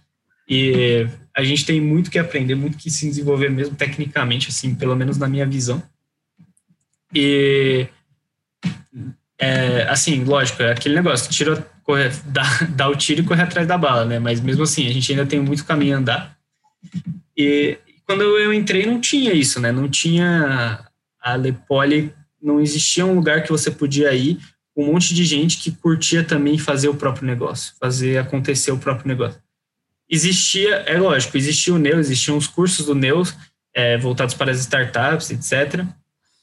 [0.49, 4.95] e a gente tem muito que aprender, muito que se desenvolver mesmo tecnicamente, assim, pelo
[4.95, 5.83] menos na minha visão.
[7.15, 7.87] E
[9.43, 13.67] é, assim, lógico, é aquele negócio, tira, corre, dá, dá o tiro e corre atrás
[13.67, 14.19] da bala, né?
[14.19, 16.39] Mas mesmo assim, a gente ainda tem muito caminho a andar.
[17.37, 19.73] E quando eu entrei não tinha isso, né?
[19.73, 20.87] Não tinha
[21.21, 24.39] a Lepoli, não existia um lugar que você podia ir
[24.75, 28.79] com um monte de gente que curtia também fazer o próprio negócio, fazer acontecer o
[28.79, 29.41] próprio negócio.
[30.09, 33.23] Existia, é lógico, existia o Neo, existiam os cursos do Neo
[33.75, 35.85] é, voltados para as startups, etc.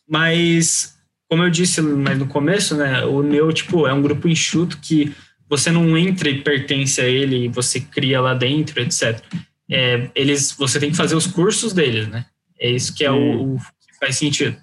[0.07, 0.98] Mas,
[1.29, 5.13] como eu disse mais no começo, né, o Neo tipo, é um grupo enxuto que
[5.47, 9.23] você não entra e pertence a ele, você cria lá dentro, etc
[9.69, 12.25] é, eles, você tem que fazer os cursos deles, né?
[12.59, 14.57] É isso que é o, o, que faz sentido.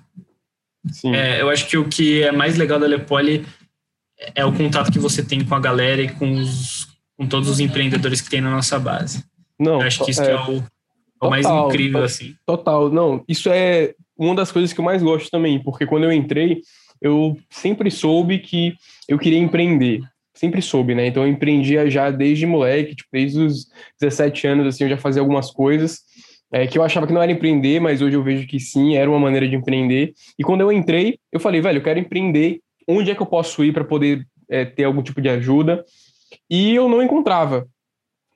[1.04, 3.46] É, eu acho que o que é mais legal da Lepoli
[4.34, 7.60] é o contato que você tem com a galera e com, os, com todos os
[7.60, 9.24] empreendedores que tem na nossa base.
[9.58, 10.62] Não, eu acho que isso é, é o,
[11.22, 12.34] o, mais incrível, assim.
[12.44, 16.12] Total, não, isso é uma das coisas que eu mais gosto também, porque quando eu
[16.12, 16.60] entrei,
[17.00, 18.74] eu sempre soube que
[19.08, 20.00] eu queria empreender
[20.36, 21.06] sempre soube, né?
[21.06, 23.66] Então eu empreendia já desde moleque, tipo, desde os
[23.98, 26.00] 17 anos, assim, eu já fazia algumas coisas
[26.52, 29.10] é, que eu achava que não era empreender, mas hoje eu vejo que sim, era
[29.10, 30.12] uma maneira de empreender.
[30.38, 33.64] E quando eu entrei, eu falei, velho, eu quero empreender, onde é que eu posso
[33.64, 35.84] ir para poder é, ter algum tipo de ajuda?
[36.48, 37.66] E eu não encontrava.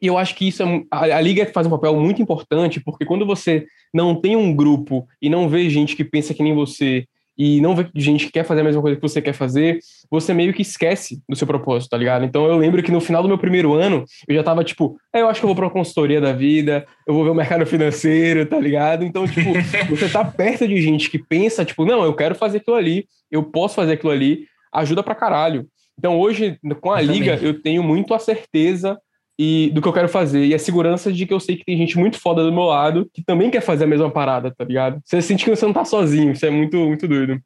[0.01, 3.05] E eu acho que isso é, a, a liga faz um papel muito importante, porque
[3.05, 7.07] quando você não tem um grupo e não vê gente que pensa que nem você
[7.41, 9.79] e não vê gente que quer fazer a mesma coisa que você quer fazer,
[10.11, 12.23] você meio que esquece do seu propósito, tá ligado?
[12.23, 15.23] Então eu lembro que no final do meu primeiro ano, eu já tava tipo, é,
[15.23, 17.65] eu acho que eu vou pra uma consultoria da vida, eu vou ver o mercado
[17.65, 19.05] financeiro, tá ligado?
[19.05, 19.53] Então, tipo,
[19.89, 23.43] você tá perto de gente que pensa, tipo, não, eu quero fazer aquilo ali, eu
[23.43, 25.67] posso fazer aquilo ali, ajuda pra caralho.
[25.99, 27.47] Então hoje, com a eu liga, também.
[27.49, 28.99] eu tenho muito a certeza
[29.43, 30.45] e do que eu quero fazer.
[30.45, 33.09] E a segurança de que eu sei que tem gente muito foda do meu lado
[33.11, 35.01] que também quer fazer a mesma parada, tá ligado?
[35.03, 37.41] Você sente que você não tá sozinho, isso é muito, muito doido.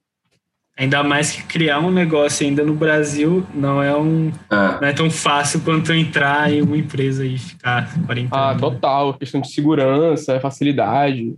[0.76, 4.80] Ainda mais que criar um negócio ainda no Brasil não é um é.
[4.80, 9.14] não é tão fácil quanto entrar em uma empresa e ficar 40 Ah, total.
[9.14, 11.36] Questão de segurança, facilidade.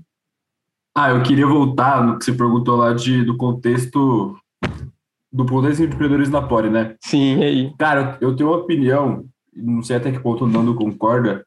[0.97, 4.35] Ah, eu queria voltar no que você perguntou lá de, do contexto
[5.31, 6.95] do contexto de empreendedores na Pore, né?
[7.03, 7.71] Sim, aí.
[7.79, 11.45] Cara, eu tenho uma opinião não sei até que ponto o Nando concorda,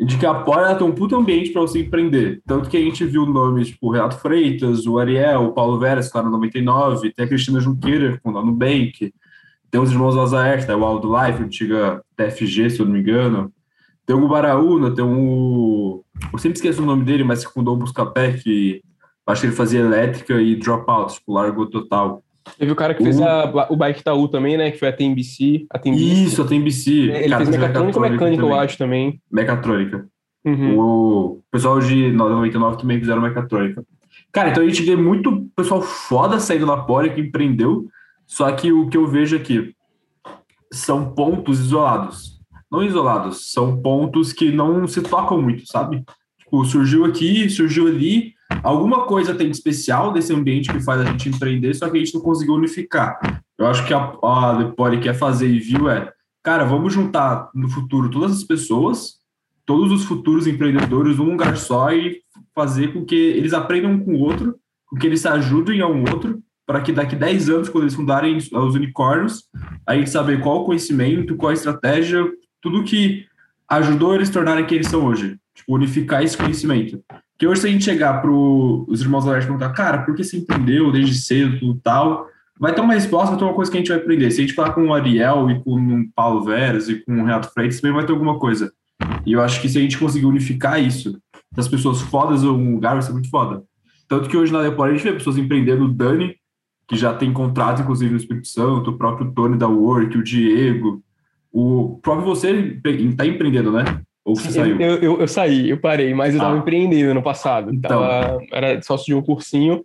[0.00, 2.40] de que a Pora tem um puto ambiente para você empreender.
[2.46, 6.06] Tanto que a gente viu nomes tipo o Renato Freitas, o Ariel, o Paulo Veras,
[6.06, 9.12] está no 99, tem a Cristina Junqueira, com o Nubank,
[9.70, 10.76] tem os irmãos Lazaert, tá?
[10.76, 13.52] o Aldo Life, antiga TFG, se eu não me engano.
[14.06, 16.02] Tem o Baraúna, tem o.
[16.32, 18.80] Eu sempre esqueço o nome dele, mas que fundou o Buscapé, que
[19.26, 22.22] acho que ele fazia elétrica e dropout, tipo, largou total.
[22.58, 24.70] Teve o cara que fez a, o Bike Itaú também, né?
[24.70, 25.66] Que foi a TMBC.
[25.70, 26.04] A TMBC.
[26.04, 26.90] Isso, a TMBC.
[26.90, 29.20] Ele cara, fez mecatrônica ou mecânica, eu acho, também.
[29.30, 30.08] Mecatrônica.
[30.44, 30.78] Uhum.
[30.78, 33.84] O pessoal de 99 também fizeram mecatrônica.
[34.32, 37.88] Cara, então a gente vê muito pessoal foda saindo na Poli que empreendeu,
[38.26, 39.74] só que o que eu vejo aqui
[40.72, 42.38] são pontos isolados.
[42.70, 46.04] Não isolados, são pontos que não se tocam muito, sabe?
[46.38, 51.04] Tipo, surgiu aqui, surgiu ali, alguma coisa tem de especial desse ambiente que faz a
[51.04, 53.42] gente empreender, só que a gente não conseguiu unificar.
[53.58, 57.68] Eu acho que a, a Lepori quer fazer e viu é, cara, vamos juntar no
[57.68, 59.18] futuro todas as pessoas,
[59.66, 62.22] todos os futuros empreendedores num lugar só e
[62.54, 64.56] fazer com que eles aprendam um com o outro,
[64.86, 67.94] com que eles se ajudem a um outro, para que daqui 10 anos, quando eles
[67.94, 69.44] fundarem os unicórnios,
[69.86, 72.24] a gente saber qual o conhecimento, qual a estratégia,
[72.60, 73.26] tudo que
[73.68, 75.38] ajudou eles tornarem quem eles são hoje.
[75.54, 77.02] Tipo, unificar esse conhecimento.
[77.38, 80.24] Que hoje, se a gente chegar para os irmãos Alert e perguntar, cara, por que
[80.24, 82.26] você empreendeu desde cedo e tal?
[82.58, 84.28] Vai ter uma resposta, vai ter uma coisa que a gente vai aprender.
[84.32, 87.24] Se a gente falar com o Ariel e com o Paulo Veras e com o
[87.24, 88.72] Renato Freitas, também vai ter alguma coisa.
[89.24, 91.16] E eu acho que se a gente conseguir unificar isso,
[91.52, 93.62] das pessoas fodas em um lugar, vai ser muito foda.
[94.08, 96.34] Tanto que hoje na Depor a gente vê pessoas empreendendo, o Dani,
[96.88, 101.02] que já tem contrato, inclusive, no Espírito Santo, o próprio Tony da Work, o Diego,
[101.52, 103.84] o próprio você está empreendendo, né?
[104.28, 104.78] Ou você saiu?
[104.78, 106.58] Eu, eu, eu, saí, eu parei, mas eu tava ah.
[106.58, 107.72] empreendendo no passado.
[107.72, 107.88] Então.
[107.88, 109.82] Tava, era sócio de um cursinho.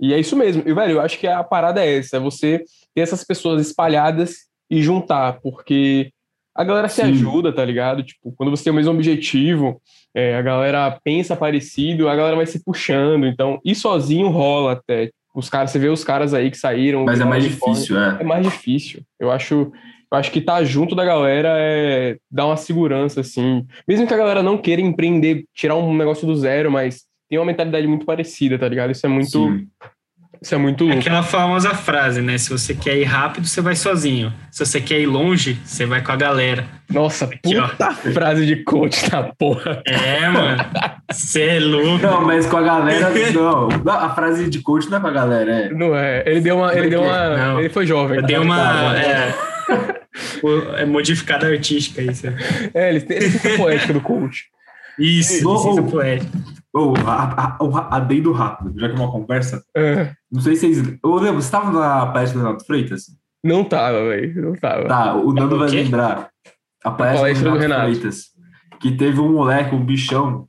[0.00, 0.62] E é isso mesmo.
[0.66, 4.46] E, velho, eu acho que a parada é essa: é você ter essas pessoas espalhadas
[4.70, 6.10] e juntar, porque
[6.54, 7.10] a galera se Sim.
[7.10, 8.02] ajuda, tá ligado?
[8.02, 9.80] Tipo, quando você tem o mesmo objetivo,
[10.14, 13.26] é, a galera pensa parecido, a galera vai se puxando.
[13.26, 15.10] Então, ir sozinho rola até.
[15.34, 17.04] Os caras, você vê os caras aí que saíram.
[17.04, 18.18] Mas é mais difícil, é.
[18.20, 19.02] É mais difícil.
[19.20, 19.70] Eu acho,
[20.12, 23.66] eu acho que estar tá junto da galera é dar uma segurança, assim.
[23.88, 27.46] Mesmo que a galera não queira empreender, tirar um negócio do zero, mas tem uma
[27.46, 28.90] mentalidade muito parecida, tá ligado?
[28.90, 29.30] Isso é muito.
[29.30, 29.66] Sim.
[30.42, 30.98] Isso é muito louco.
[30.98, 32.36] Aquela famosa frase, né?
[32.36, 34.32] Se você quer ir rápido, você vai sozinho.
[34.50, 36.66] Se você quer ir longe, você vai com a galera.
[36.90, 37.92] Nossa, Aqui, puta ó.
[38.12, 39.80] frase de coach da porra.
[39.86, 40.58] É, mano.
[41.10, 42.02] Você é louco.
[42.02, 43.68] Não, mas com a galera, não.
[43.88, 45.68] A frase de coach não é com a galera, é.
[45.70, 46.24] Não é.
[46.26, 46.76] Ele deu uma.
[46.76, 47.36] Ele deu uma.
[47.36, 47.60] Não.
[47.60, 48.18] Ele foi jovem.
[48.18, 48.98] Ele deu uma.
[48.98, 49.32] É,
[50.76, 52.26] é modificada artística isso.
[52.74, 54.46] É, ele tem, ele tem poética do coach.
[54.98, 56.38] Isso, licença poética.
[56.74, 59.62] Oh, a, a, a, do rápido, já que é uma conversa.
[59.76, 60.12] É.
[60.30, 60.98] Não sei se vocês.
[61.02, 63.04] Ô, Lembro, você estava na palestra do Renato Freitas?
[63.44, 64.42] Não tava, velho.
[64.42, 64.86] Não tava.
[64.86, 66.30] Tá, o Nando vai lembrar.
[66.84, 68.24] A palestra, a palestra do, Renato do, Renato Freitas.
[68.80, 70.44] Que teve um moleque, um bichão.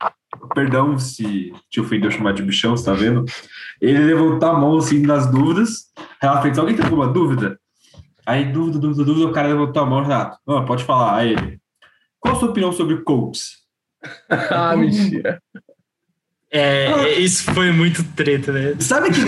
[0.54, 3.24] Perdão se te ofendeu chamar de bichão, você tá vendo?
[3.80, 5.86] Ele levantou a mão assim nas dúvidas.
[6.20, 7.58] Renato Freitas, alguém tem alguma dúvida?
[8.26, 10.38] Aí, dúvida, dúvida, dúvida, o cara levantou a mão, Renato.
[10.46, 11.16] Não, pode falar.
[11.16, 11.60] Aí ele.
[12.18, 13.58] Qual a sua opinião sobre coaches?
[14.30, 15.42] ah, mentira.
[16.56, 18.74] É, isso foi muito treta, né?
[18.78, 19.20] Sabe que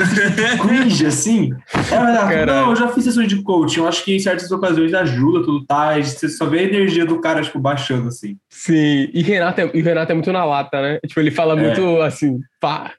[0.62, 1.50] cringe, assim?
[1.90, 3.80] É, não, eu já fiz sessões de coaching.
[3.80, 6.00] Eu acho que em certas ocasiões ajuda, tudo tá.
[6.00, 8.36] Você só vê a energia do cara, tipo, baixando, assim.
[8.48, 11.00] Sim, e Renato é, e Renato é muito na lata, né?
[11.04, 11.62] Tipo, ele fala é.
[11.64, 12.92] muito assim, pá.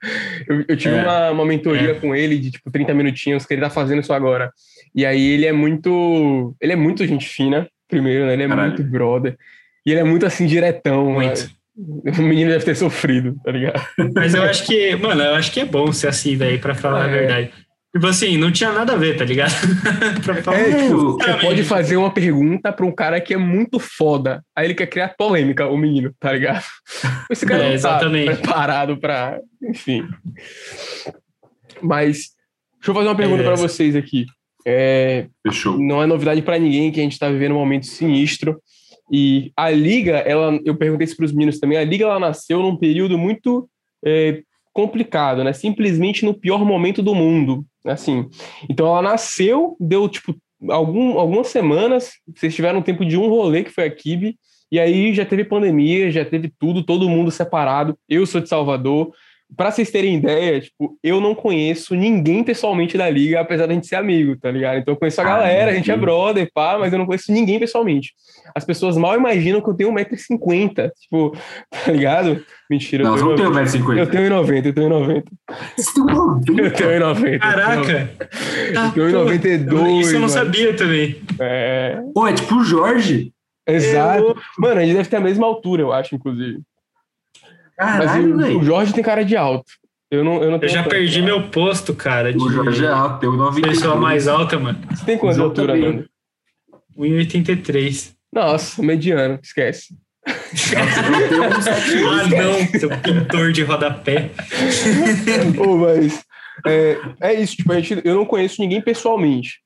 [0.45, 1.03] Eu, eu tive é.
[1.03, 1.93] uma, uma mentoria é.
[1.93, 4.51] com ele de, tipo, 30 minutinhos, que ele tá fazendo isso agora.
[4.93, 6.53] E aí ele é muito.
[6.59, 8.33] Ele é muito gente fina, primeiro, né?
[8.33, 8.73] Ele é Caralho.
[8.73, 9.37] muito brother.
[9.85, 11.13] E ele é muito assim, diretão.
[11.13, 11.43] Muito.
[11.43, 11.49] Né?
[11.77, 13.79] O menino deve ter sofrido, tá ligado?
[14.15, 17.03] Mas eu acho que, mano, eu acho que é bom ser assim, daí, pra falar
[17.03, 17.03] é.
[17.03, 17.51] a verdade.
[17.93, 19.51] Tipo assim, não tinha nada a ver, tá ligado?
[20.43, 24.43] falar, é, tipo, você pode fazer uma pergunta pra um cara que é muito foda.
[24.55, 26.63] Aí ele quer criar polêmica, o menino, tá ligado?
[27.29, 28.29] Esse cara é, não tá exatamente.
[28.29, 29.39] tá preparado pra.
[29.63, 30.07] Enfim.
[31.81, 32.31] Mas,
[32.75, 33.45] deixa eu fazer uma pergunta é.
[33.45, 34.25] pra vocês aqui.
[34.65, 35.77] É, Fechou.
[35.79, 38.59] Não é novidade para ninguém que a gente tá vivendo um momento sinistro
[39.11, 42.61] e a liga, ela, eu perguntei isso para os meninos também, a liga ela nasceu
[42.61, 43.69] num período muito
[44.05, 44.41] é,
[44.73, 45.53] complicado, né?
[45.53, 48.27] Simplesmente no pior momento do mundo, assim.
[48.69, 50.35] Então ela nasceu, deu tipo
[50.69, 54.37] algum, algumas semanas, vocês tiveram tempo de um rolê que foi a Kibe,
[54.71, 57.97] e aí já teve pandemia, já teve tudo, todo mundo separado.
[58.07, 59.11] Eu sou de Salvador,
[59.55, 63.87] Pra vocês terem ideia, tipo, eu não conheço ninguém pessoalmente da liga, apesar da gente
[63.87, 64.79] ser amigo, tá ligado?
[64.79, 67.31] Então eu conheço a ah, galera, a gente é brother, pá, mas eu não conheço
[67.31, 68.13] ninguém pessoalmente.
[68.53, 71.31] As pessoas mal imaginam que eu tenho 1,50m, tipo,
[71.71, 72.43] tá ligado?
[72.69, 73.05] Mentira.
[73.05, 73.97] Não, eu tenho 1,50m.
[73.97, 75.23] Eu tenho 1,90m, eu tenho 1,90m.
[76.59, 77.39] Eu tenho 1,90m.
[77.39, 78.11] Caraca!
[78.67, 80.01] Eu tenho 1,92m.
[80.01, 81.21] Isso eu não sabia também.
[81.39, 82.01] É.
[82.13, 83.31] Pô, é tipo o Jorge.
[83.65, 84.31] Exato.
[84.31, 86.61] É, Mano, a gente deve ter a mesma altura, eu acho, inclusive.
[87.77, 89.71] Caralho, Mas o, o, Jorge tem cara de alto.
[90.09, 92.31] Eu não, eu não Eu já perdi meu posto, cara.
[92.31, 92.39] De...
[92.39, 93.61] O Jorge é alto, eu não vi.
[93.61, 94.79] Pessoa mais alta, mano.
[94.89, 96.05] Você tem quanto de altura, mano?
[96.97, 98.13] 1,83.
[98.33, 99.95] Nossa, mediano, esquece.
[100.27, 104.31] ah, não, seu pintor de rodapé.
[105.79, 106.25] mas
[106.65, 109.59] é, é isso, tipo, a gente, eu não conheço ninguém pessoalmente.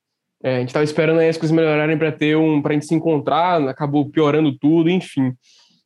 [0.44, 2.94] É, a gente tava esperando aí as coisas melhorarem para ter um, pra gente se
[2.94, 5.32] encontrar, acabou piorando tudo, enfim.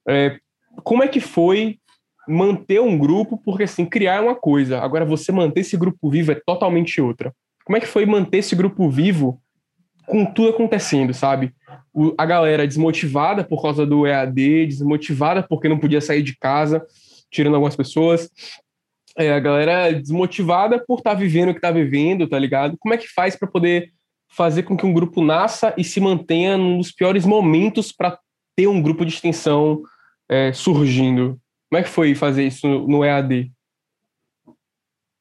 [0.08, 0.38] É,
[0.82, 1.78] como é que foi
[2.26, 6.32] manter um grupo, porque assim, criar é uma coisa, agora você manter esse grupo vivo
[6.32, 7.32] é totalmente outra.
[7.64, 9.40] Como é que foi manter esse grupo vivo
[10.06, 11.52] com tudo acontecendo, sabe?
[11.92, 16.84] O, a galera desmotivada por causa do EAD, desmotivada porque não podia sair de casa,
[17.30, 18.30] tirando algumas pessoas.
[19.18, 22.76] É, a galera desmotivada por estar tá vivendo o que está vivendo, tá ligado?
[22.78, 23.90] Como é que faz para poder
[24.28, 28.18] fazer com que um grupo nasça e se mantenha nos piores momentos para
[28.54, 29.82] ter um grupo de extensão
[30.28, 31.40] é, surgindo?
[31.68, 33.52] Como é que foi fazer isso no EAD?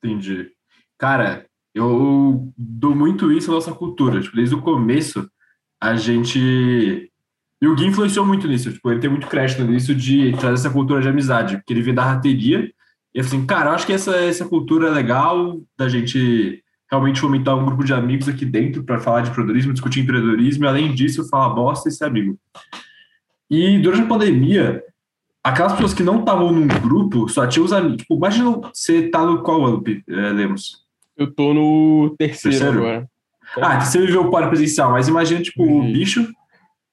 [0.03, 0.51] Entendi.
[0.97, 4.21] Cara, eu dou muito isso à nossa cultura.
[4.21, 5.29] Tipo, desde o começo,
[5.81, 7.11] a gente.
[7.61, 8.71] E o Gui influenciou muito nisso.
[8.71, 11.95] Tipo, ele tem muito crédito nisso de trazer essa cultura de amizade, porque ele veio
[11.95, 12.71] da rateria.
[13.13, 17.65] E assim, cara, acho que essa, essa cultura é legal da gente realmente fomentar um
[17.65, 21.49] grupo de amigos aqui dentro para falar de empreendedorismo, discutir empreendedorismo e, além disso, falar
[21.49, 22.37] bosta e ser amigo.
[23.49, 24.83] E durante a pandemia,
[25.45, 27.97] aquelas pessoas que não estavam num grupo só tinham os amigos.
[27.97, 30.83] Tipo, imagina você tá no qual ano, é, Lemos?
[31.15, 32.79] Eu tô no terceiro, terceiro?
[32.79, 33.09] agora.
[33.61, 36.27] Ah, você viveu o par presencial, mas imagina, tipo, o bicho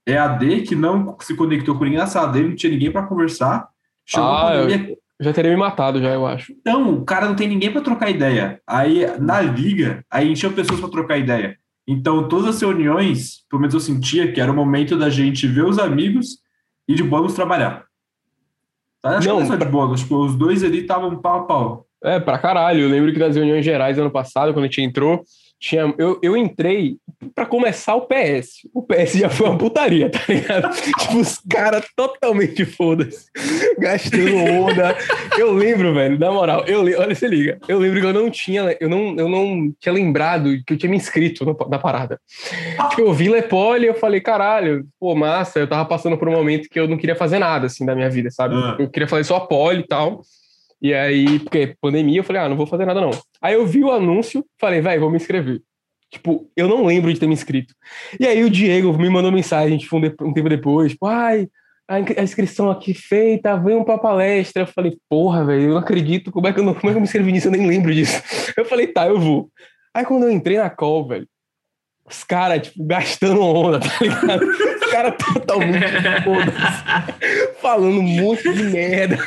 [0.07, 3.69] EAD que não se conectou com ninguém na sala dele, não tinha ninguém para conversar.
[4.05, 4.99] Chegou ah, pandemia.
[5.19, 6.53] Já teria me matado, já, eu acho.
[6.53, 8.61] Então, o cara não tem ninguém para trocar ideia.
[8.67, 11.57] Aí, na liga, aí encheu pessoas para trocar ideia.
[11.89, 15.65] Então, todas as reuniões, pelo menos eu sentia que era o momento da gente ver
[15.65, 16.39] os amigos
[16.87, 17.87] e de bônus trabalhar.
[19.03, 19.19] Tá?
[19.19, 21.87] Acho não, que é só de bônus, tipo, os dois ali estavam pau a pau.
[22.05, 22.83] É, pra caralho.
[22.83, 25.23] Eu lembro que nas reuniões gerais ano passado, quando a gente entrou,
[25.63, 26.97] tinha, eu, eu entrei
[27.37, 28.69] para começar o PS.
[28.75, 30.75] O PS já foi uma putaria, tá ligado?
[30.99, 33.27] tipo, os caras totalmente foda-se,
[33.79, 34.97] gastando onda.
[35.39, 37.61] Eu lembro, velho, na moral, eu, olha, se liga.
[37.69, 40.91] Eu lembro que eu não tinha, eu não, eu não tinha lembrado que eu tinha
[40.91, 42.21] me inscrito no, na parada.
[42.91, 46.33] Tipo, eu vi Lepole e eu falei, caralho, pô, massa, eu tava passando por um
[46.33, 48.57] momento que eu não queria fazer nada, assim, da minha vida, sabe?
[48.57, 48.77] Ah.
[48.81, 50.23] Eu queria fazer só a pole e tal.
[50.83, 53.13] E aí, porque pandemia, eu falei, ah, não vou fazer nada não.
[53.41, 55.63] Aí eu vi o anúncio, falei, velho, vou me inscrever.
[56.11, 57.73] Tipo, eu não lembro de ter me inscrito.
[58.19, 61.49] E aí o Diego me mandou mensagem, tipo, um, um tempo depois, tipo, ai,
[61.89, 64.63] a inscrição aqui feita, vem pra palestra.
[64.63, 66.97] Eu falei, porra, velho, eu não acredito, como é, que eu não, como é que
[66.97, 67.49] eu me inscrevi nisso?
[67.49, 68.21] Eu nem lembro disso.
[68.57, 69.51] Eu falei, tá, eu vou.
[69.95, 71.29] Aí quando eu entrei na call, velho,
[72.13, 74.45] os caras, tipo, gastando onda, tá ligado?
[74.45, 76.53] Os caras totalmente foda
[77.61, 79.19] falando um monte de merda.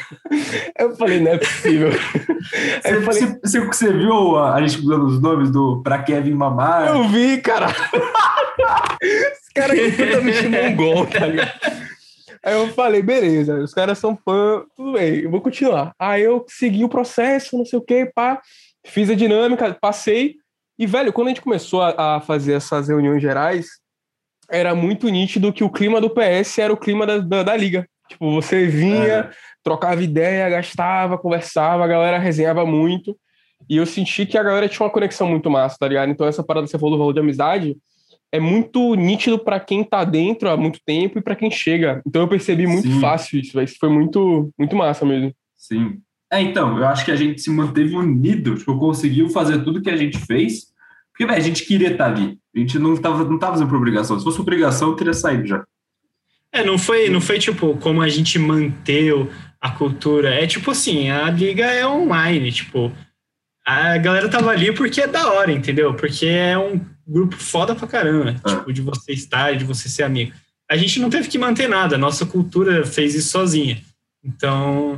[0.78, 1.92] Eu falei, não é possível.
[1.92, 6.88] Você, falei, você, você, viu a, gente usando os nomes do Pra Kevin Mamar?
[6.88, 7.68] Eu vi, cara.
[7.68, 11.52] Os caras completamente mongol, tá ligado?
[12.44, 15.92] Aí eu falei, beleza, os caras são fã, tudo bem, eu vou continuar.
[15.98, 18.40] Aí eu segui o processo, não sei o que, pá,
[18.86, 20.36] fiz a dinâmica, passei,
[20.78, 23.68] e, velho, quando a gente começou a, a fazer essas reuniões gerais,
[24.50, 27.88] era muito nítido que o clima do PS era o clima da, da, da liga.
[28.10, 29.30] Tipo, você vinha, é.
[29.64, 33.18] trocava ideia, gastava, conversava, a galera resenhava muito.
[33.70, 36.10] E eu senti que a galera tinha uma conexão muito massa, tá ligado?
[36.10, 37.76] Então, essa parada que você falou do valor de amizade
[38.32, 42.02] é muito nítido para quem tá dentro há muito tempo e para quem chega.
[42.06, 43.00] Então, eu percebi muito Sim.
[43.00, 45.34] fácil isso, Isso foi muito, muito massa mesmo.
[45.58, 46.00] Sim.
[46.36, 49.90] É, então, eu acho que a gente se manteve unido, tipo, conseguiu fazer tudo que
[49.90, 50.66] a gente fez,
[51.12, 52.38] porque, velho, a gente queria estar ali.
[52.54, 54.20] A gente não estava não tava fazendo por obrigação.
[54.20, 55.64] Se fosse obrigação, eu teria saído já.
[56.52, 59.30] É, não foi, não foi tipo como a gente manteve
[59.62, 60.34] a cultura.
[60.34, 62.92] É tipo assim, a liga é online, tipo,
[63.66, 65.94] a galera tava ali porque é da hora, entendeu?
[65.94, 68.50] Porque é um grupo foda pra caramba, é.
[68.50, 70.34] tipo, de você estar, de você ser amigo.
[70.70, 73.82] A gente não teve que manter nada, a nossa cultura fez isso sozinha.
[74.22, 74.98] Então,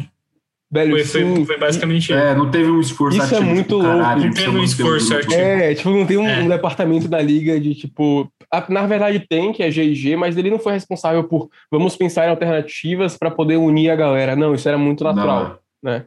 [0.70, 2.12] Velho, foi, foi, foi, basicamente.
[2.12, 3.98] É, não teve um esforço Isso é muito louco.
[3.98, 5.42] Não teve um esforço artístico.
[5.42, 6.40] É, tipo, não tem um, é.
[6.42, 8.30] um, departamento da liga de tipo.
[8.68, 12.30] Na verdade, tem, que é GIG, mas ele não foi responsável por vamos pensar em
[12.30, 14.36] alternativas para poder unir a galera.
[14.36, 15.92] Não, isso era muito natural, não.
[15.92, 16.06] né?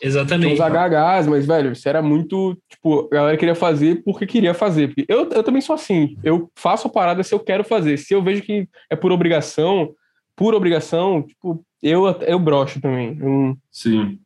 [0.00, 0.54] Exatamente.
[0.54, 2.56] Tinha os HHs, mas, velho, isso era muito.
[2.70, 4.88] Tipo, a galera queria fazer porque queria fazer.
[4.88, 6.16] Porque eu, eu também sou assim.
[6.22, 7.96] Eu faço a parada se eu quero fazer.
[7.98, 9.90] Se eu vejo que é por obrigação,
[10.38, 13.18] por obrigação, tipo, eu, eu brocho também.
[13.20, 13.58] Eu...
[13.72, 14.20] Sim.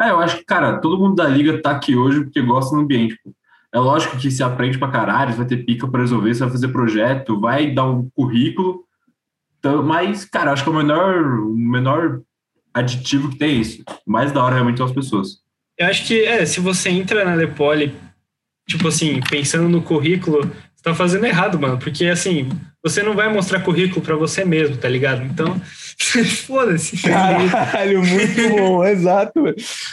[0.00, 2.80] É, eu acho que, cara, todo mundo da liga tá aqui hoje porque gosta do
[2.80, 3.18] ambiente.
[3.22, 3.34] Pô.
[3.72, 6.50] É lógico que se aprende pra caralho, você vai ter pica para resolver, você vai
[6.52, 8.84] fazer projeto, vai dar um currículo.
[9.58, 12.22] Então, mas, cara, acho que é o menor, o menor
[12.72, 13.82] aditivo que tem é isso.
[14.06, 15.38] O mais da hora realmente são as pessoas.
[15.76, 17.92] Eu acho que, é, se você entra na Lepole,
[18.68, 21.76] tipo assim, pensando no currículo, você tá fazendo errado, mano.
[21.76, 22.48] Porque, assim,
[22.84, 25.24] você não vai mostrar currículo para você mesmo, tá ligado?
[25.24, 25.58] Então,
[26.46, 27.00] foda-se.
[27.02, 29.42] Caralho, muito bom, exato.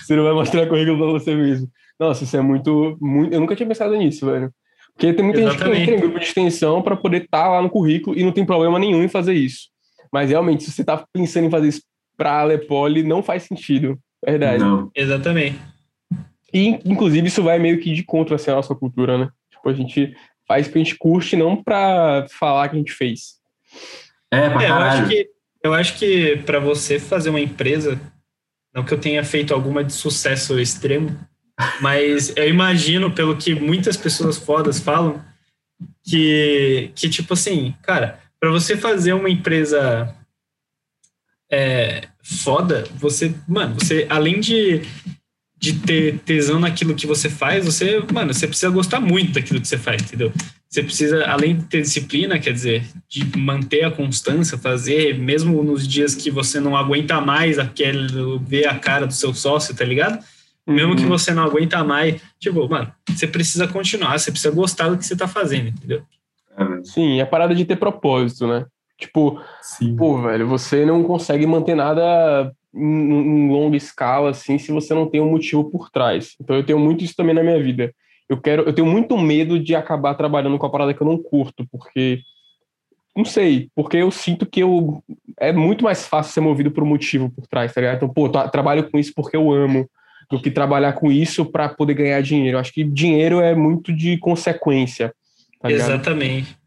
[0.03, 1.69] Você não vai mostrar currículo para você mesmo.
[1.97, 3.33] Nossa, isso é muito, muito.
[3.33, 4.51] Eu nunca tinha pensado nisso, velho.
[4.93, 5.77] Porque tem muita Exatamente.
[5.77, 8.23] gente que entra em grupo de extensão para poder estar tá lá no currículo e
[8.23, 9.69] não tem problema nenhum em fazer isso.
[10.11, 11.81] Mas realmente, se você tá pensando em fazer isso
[12.17, 13.97] para a Lepoli, não faz sentido.
[14.23, 14.59] Verdade.
[14.61, 14.91] Não.
[14.93, 15.57] Exatamente.
[16.53, 19.29] E, inclusive, isso vai meio que de contra assim, a nossa cultura, né?
[19.49, 20.13] Tipo, a gente
[20.47, 23.39] faz porque a gente curte, não para falar que a gente fez.
[24.29, 25.29] É, pra é, eu acho que
[25.63, 27.99] eu acho que para você fazer uma empresa,
[28.73, 31.17] não que eu tenha feito alguma de sucesso extremo,
[31.81, 35.23] mas eu imagino pelo que muitas pessoas fodas falam
[36.03, 40.15] que que tipo assim, cara, para você fazer uma empresa
[41.51, 44.81] é, foda, você, mano, você além de
[45.61, 49.67] de ter tesão naquilo que você faz, você, mano, você precisa gostar muito daquilo que
[49.67, 50.33] você faz, entendeu?
[50.67, 55.87] Você precisa, além de ter disciplina, quer dizer, de manter a constância, fazer, mesmo nos
[55.87, 58.07] dias que você não aguenta mais aquele,
[58.39, 60.23] ver a cara do seu sócio, tá ligado?
[60.65, 60.73] Uhum.
[60.73, 61.09] Mesmo que uhum.
[61.09, 65.15] você não aguenta mais, tipo, mano, você precisa continuar, você precisa gostar do que você
[65.15, 66.01] tá fazendo, entendeu?
[66.83, 68.65] Sim, é a parada de ter propósito, né?
[68.97, 69.95] Tipo, Sim.
[69.95, 75.09] pô, velho, você não consegue manter nada em, em, longa escala, assim, se você não
[75.09, 76.35] tem um motivo por trás.
[76.39, 77.93] Então eu tenho muito isso também na minha vida.
[78.29, 81.17] Eu quero, eu tenho muito medo de acabar trabalhando com a parada que eu não
[81.17, 82.21] curto, porque
[83.15, 85.03] não sei, porque eu sinto que eu
[85.37, 87.97] é muito mais fácil ser movido por um motivo por trás, tá ligado?
[87.97, 89.89] Então, pô, trabalho com isso porque eu amo,
[90.31, 92.55] do que trabalhar com isso para poder ganhar dinheiro.
[92.55, 95.13] Eu acho que dinheiro é muito de consequência.
[95.59, 96.57] Tá Exatamente.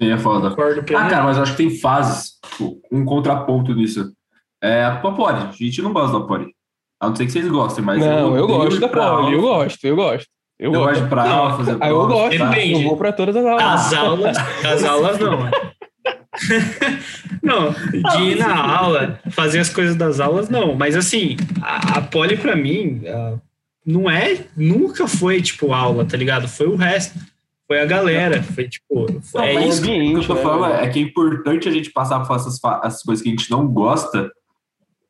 [0.00, 0.50] Sim, é foda.
[0.50, 4.12] Concordo, ah, cara, mas eu acho que tem fases, tipo, um contraponto nisso.
[4.62, 5.38] É a Poli.
[5.38, 6.54] A gente não gosta da Poli.
[7.00, 8.00] A não ser que vocês gostem, mas.
[8.00, 10.28] Não, eu, eu gosto da Poli, eu gosto, eu gosto.
[10.58, 12.72] Eu, eu gosto de pra aula, fazer ah, Eu gosto, Depende.
[12.72, 13.62] eu vou pra todas as aulas.
[13.64, 15.50] As aulas, as aulas não.
[17.42, 17.70] não,
[18.16, 20.74] de ir na aula, fazer as coisas das aulas, não.
[20.74, 23.02] Mas assim, a, a poli pra mim
[23.84, 26.48] não é, nunca foi tipo aula, tá ligado?
[26.48, 27.18] Foi o resto.
[27.66, 29.06] Foi a galera, foi tipo.
[29.22, 29.82] Foi, não, é isso.
[29.82, 33.22] que eu tô falando é que é importante a gente passar por essas, essas coisas
[33.22, 34.30] que a gente não gosta.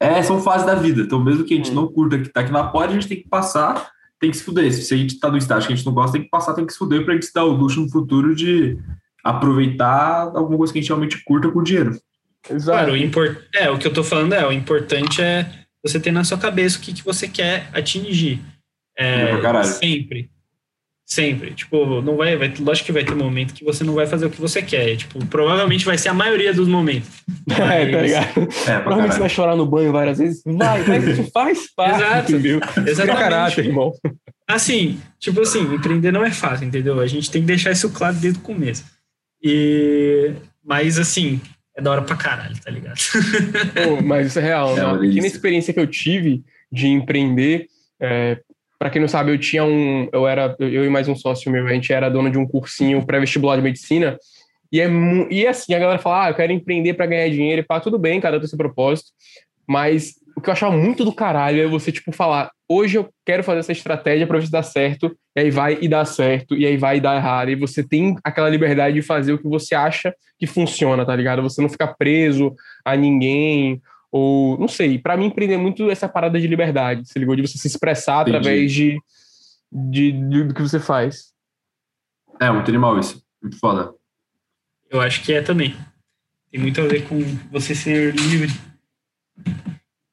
[0.01, 1.03] É, são fases da vida.
[1.03, 1.75] Então, mesmo que a gente hum.
[1.75, 4.45] não curta que tá aqui na poli, a gente tem que passar tem que se
[4.45, 4.73] fuder.
[4.73, 6.67] Se a gente tá no estágio que a gente não gosta, tem que passar, tem
[6.67, 8.79] que se fuder pra gente se dar o luxo no futuro de
[9.23, 11.99] aproveitar alguma coisa que a gente realmente curta com dinheiro.
[12.49, 12.79] Exato.
[12.79, 13.39] Claro, o import...
[13.55, 15.49] é, o que eu tô falando é, o importante é
[15.83, 18.41] você ter na sua cabeça o que, que você quer atingir.
[18.97, 19.33] É,
[19.65, 20.31] sempre.
[21.07, 21.53] Sempre.
[21.55, 22.53] Tipo, não vai, vai.
[22.59, 24.97] Lógico que vai ter momento que você não vai fazer o que você quer.
[24.97, 27.23] Tipo, provavelmente vai ser a maioria dos momentos.
[27.47, 27.59] Mas...
[27.77, 28.49] É, tá ligado?
[28.67, 30.43] É, provavelmente você vai chorar no banho várias vezes.
[30.45, 32.03] Vai, mas isso faz parte.
[32.03, 32.33] Exato.
[32.33, 32.61] Entendeu?
[32.85, 33.19] Exatamente.
[33.19, 33.93] caráter, irmão.
[34.49, 36.99] Assim, tipo assim, empreender não é fácil, entendeu?
[36.99, 38.85] A gente tem que deixar isso claro desde o começo.
[39.41, 40.33] E.
[40.65, 41.41] Mas assim,
[41.77, 42.99] é da hora pra caralho, tá ligado?
[43.85, 44.87] Pô, mas isso é real, é né?
[44.87, 46.43] A pequena experiência que eu tive
[46.73, 47.67] de empreender,
[48.01, 48.41] é,
[48.79, 50.09] para quem não sabe, eu tinha um.
[50.13, 50.55] Eu era.
[50.59, 53.63] Eu e mais um sócio meu, a gente era dono de um cursinho pré-vestibular de
[53.63, 54.19] medicina.
[54.71, 54.89] E, é,
[55.31, 57.99] e assim, a galera fala, ah, eu quero empreender para ganhar dinheiro e pá, tudo
[57.99, 59.11] bem, cada um tem seu propósito.
[59.67, 63.43] Mas o que eu achava muito do caralho é você, tipo, falar, hoje eu quero
[63.43, 66.67] fazer essa estratégia para ver se dá certo, e aí vai e dá certo, e
[66.67, 67.51] aí vai e dá errado.
[67.51, 71.43] E você tem aquela liberdade de fazer o que você acha que funciona, tá ligado?
[71.43, 72.55] Você não ficar preso
[72.85, 73.81] a ninguém,
[74.17, 77.37] ou, não sei, para mim empreender muito essa parada de liberdade, se ligou?
[77.37, 78.37] De você se expressar Entendi.
[78.37, 78.99] através de,
[79.71, 81.35] de, de, do que você faz.
[82.41, 83.23] É, muito animal isso.
[83.43, 83.93] Muito foda.
[84.91, 85.77] Eu acho que é também.
[86.51, 88.51] Tem muito a ver com você ser livre.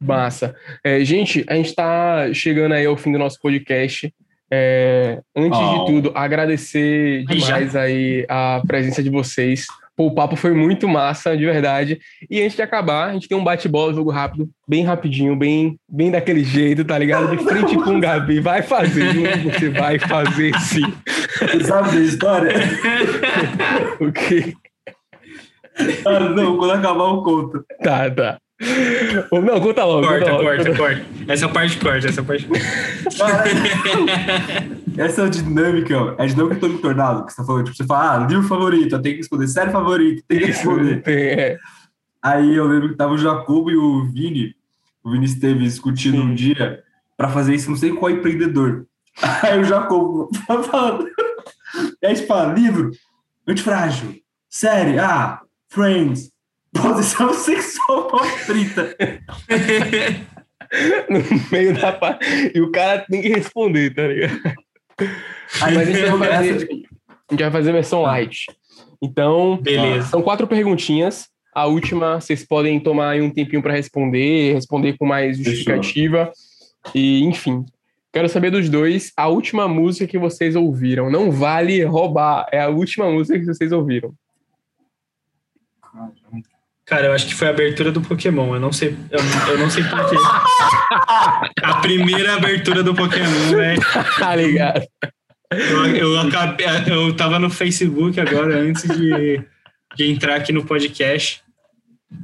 [0.02, 0.54] Massa.
[0.84, 4.14] É, gente, a gente está chegando aí ao fim do nosso podcast.
[4.52, 5.80] É, antes oh.
[5.80, 9.66] de tudo, agradecer demais aí a presença de vocês.
[9.96, 12.00] Pô, o papo foi muito massa, de verdade.
[12.30, 16.10] E antes de acabar, a gente tem um bate-bola, jogo rápido, bem rapidinho, bem, bem
[16.10, 17.36] daquele jeito, tá ligado?
[17.36, 18.40] De frente com o Gabi.
[18.40, 19.14] Vai fazer,
[19.44, 20.94] você vai fazer sim.
[21.40, 22.54] Você sabe da história?
[24.02, 24.54] o quê?
[26.06, 27.66] Ah, não, quando acabar eu conto.
[27.82, 28.40] Tá, tá.
[29.32, 30.08] Não, conta logo.
[30.08, 30.78] Corta, conta corta, logo.
[30.78, 31.06] corta.
[31.28, 32.48] Essa parte corta, essa parte.
[34.98, 36.16] essa é a dinâmica, ó.
[36.18, 37.66] É a dinâmica do tornado que você tá falando.
[37.66, 39.48] Tipo, você fala, ah, livro favorito, eu tenho que responder.
[39.48, 41.04] Série favorita, tem que responder.
[41.06, 41.58] É.
[42.22, 44.56] Aí eu lembro que tava o Jacobo e o Vini.
[45.04, 46.24] O Vini esteve discutindo Sim.
[46.24, 46.82] um dia
[47.18, 48.86] para fazer isso, não sei qual empreendedor.
[49.44, 50.30] Aí o Jacobo
[50.70, 51.08] falando.
[52.02, 52.92] E aí, fala, livro,
[53.48, 54.16] antifrágil,
[54.50, 56.32] série, ah, Friends,
[56.74, 58.10] posição sexual
[58.46, 58.96] frita.
[61.10, 61.20] no
[61.52, 62.20] meio da
[62.54, 64.40] E o cara tem que responder, tá ligado?
[65.62, 68.46] Aí, Mas a gente, vai fazer, a gente vai fazer versão light.
[69.02, 70.08] Então, Beleza.
[70.08, 71.28] são quatro perguntinhas.
[71.54, 76.26] A última, vocês podem tomar aí um tempinho para responder, responder com mais justificativa.
[76.26, 76.92] Fechou.
[76.96, 77.66] E, enfim,
[78.12, 81.12] quero saber dos dois a última música que vocês ouviram.
[81.12, 84.14] Não vale roubar, é a última música que vocês ouviram.
[86.86, 88.56] Cara, eu acho que foi a abertura do Pokémon.
[88.56, 89.20] Eu não sei, eu,
[89.52, 90.16] eu não sei porquê.
[91.64, 93.82] a primeira abertura do Pokémon, velho.
[94.20, 94.84] Tá ligado?
[95.52, 99.42] Eu, eu, acabei, eu tava no Facebook agora, antes de,
[99.96, 101.42] de entrar aqui no podcast.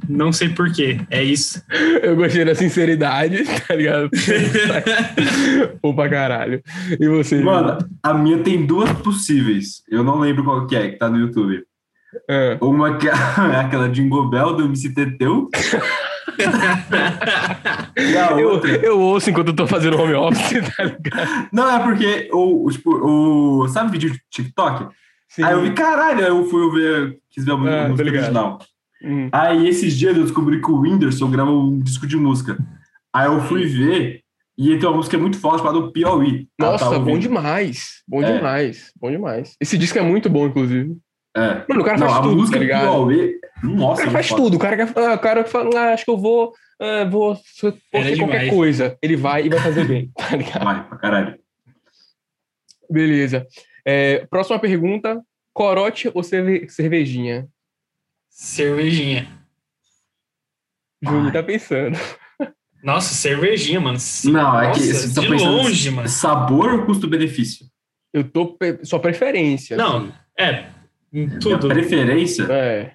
[0.08, 1.62] Não sei porquê, é isso.
[2.02, 4.10] Eu gostei da sinceridade, tá ligado?
[5.82, 6.62] Pô, pra caralho.
[6.98, 7.40] E você?
[7.40, 9.82] Mano, a minha tem duas possíveis.
[9.88, 11.64] Eu não lembro qual que é, que tá no YouTube.
[12.28, 12.58] É.
[12.60, 13.12] Uma que é
[13.56, 15.48] aquela Jingle Bell do MC Teteu.
[18.38, 21.48] eu, eu ouço enquanto eu tô fazendo home office, tá ligado?
[21.52, 23.68] Não, é porque o, tipo, o.
[23.68, 24.88] Sabe vídeo de TikTok?
[25.28, 25.44] Sim.
[25.44, 28.58] Aí eu vi, caralho, eu fui ver, quis ver a música, ah, original.
[29.02, 29.28] Hum.
[29.32, 32.58] Aí esses dias eu descobri que o Whindersson grava um disco de música.
[33.12, 34.22] Aí eu fui ver
[34.58, 36.48] e tem uma música muito forte chamada Piauí.
[36.58, 38.02] Nossa, tá bom demais.
[38.06, 38.36] Bom é.
[38.36, 38.92] demais.
[39.00, 39.56] Bom demais.
[39.60, 40.96] Esse disco é muito bom, inclusive.
[41.36, 41.64] É.
[41.68, 42.86] Mano, o cara faz tudo, tá ligado?
[42.86, 44.56] Huawei, nossa, o cara faz tudo.
[44.56, 47.38] O cara, ah, o cara fala, ah, acho que eu vou, ah, vou,
[47.92, 48.98] fazer qualquer coisa.
[49.00, 50.64] Ele vai e vai fazer bem, tá ligado?
[50.64, 51.38] Vai, pra caralho.
[52.90, 53.46] Beleza.
[53.84, 55.22] É, próxima pergunta:
[55.54, 57.46] corote ou cerve cervejinha?
[58.28, 59.28] Cervejinha.
[61.02, 61.96] Júnior tá pensando.
[62.82, 63.98] Nossa, cervejinha, mano.
[64.24, 66.08] Não, nossa, é que você tá de pensando longe, mano.
[66.08, 67.66] sabor ou custo-benefício?
[68.12, 68.54] Eu tô.
[68.56, 69.76] pe- Sua preferência.
[69.76, 70.12] Não, assim.
[70.38, 70.79] é.
[71.12, 71.68] Em Minha tudo.
[71.68, 72.44] preferência?
[72.50, 72.92] É.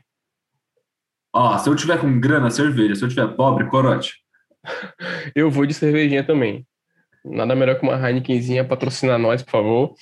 [1.33, 2.95] Ó, se eu tiver com grana, cerveja.
[2.95, 4.13] Se eu tiver pobre, corote.
[5.35, 6.65] Eu vou de cervejinha também.
[7.23, 9.93] Nada melhor que uma Heinekenzinha patrocinar nós, por favor.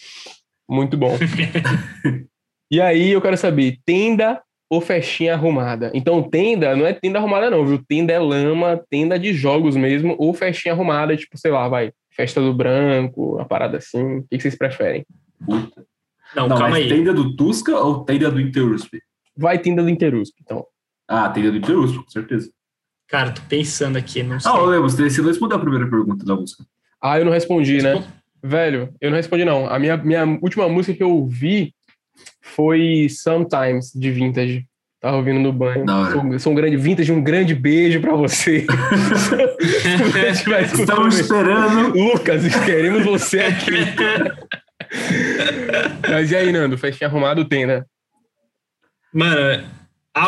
[0.69, 1.17] Muito bom.
[2.71, 5.91] e aí eu quero saber, tenda ou festinha arrumada?
[5.93, 7.83] Então, tenda não é tenda arrumada não, viu?
[7.87, 12.41] Tenda é lama, tenda de jogos mesmo, ou festinha arrumada, tipo, sei lá, vai, festa
[12.41, 14.17] do branco, uma parada assim.
[14.17, 15.05] O que que vocês preferem?
[15.45, 15.85] Puta.
[16.35, 16.87] Não, Não, calma aí.
[16.87, 18.93] tenda do Tusca ou tenda do Interusp?
[19.37, 20.65] Vai tenda do Interusp, então.
[21.07, 22.49] Ah, tenda do Interusp, com certeza.
[23.07, 24.49] Cara, tô pensando aqui, não sei.
[24.49, 26.63] Ah, ô Lemos, você não respondeu a primeira pergunta da música.
[27.01, 28.03] Ah, eu não respondi, né?
[28.41, 29.67] Velho, eu não respondi não.
[29.67, 31.73] A minha, minha última música que eu ouvi
[32.41, 34.65] foi Sometimes, de Vintage.
[34.99, 35.85] Tava ouvindo no banho.
[36.11, 38.65] Sou, sou um grande Vintage, um grande beijo pra você.
[40.73, 41.89] Estamos esperando.
[41.93, 43.71] Lucas, queremos você aqui.
[46.09, 46.77] Mas e aí, Nando?
[46.77, 47.47] Festinha arrumado né?
[47.49, 47.85] tenda.
[49.13, 49.63] Mano,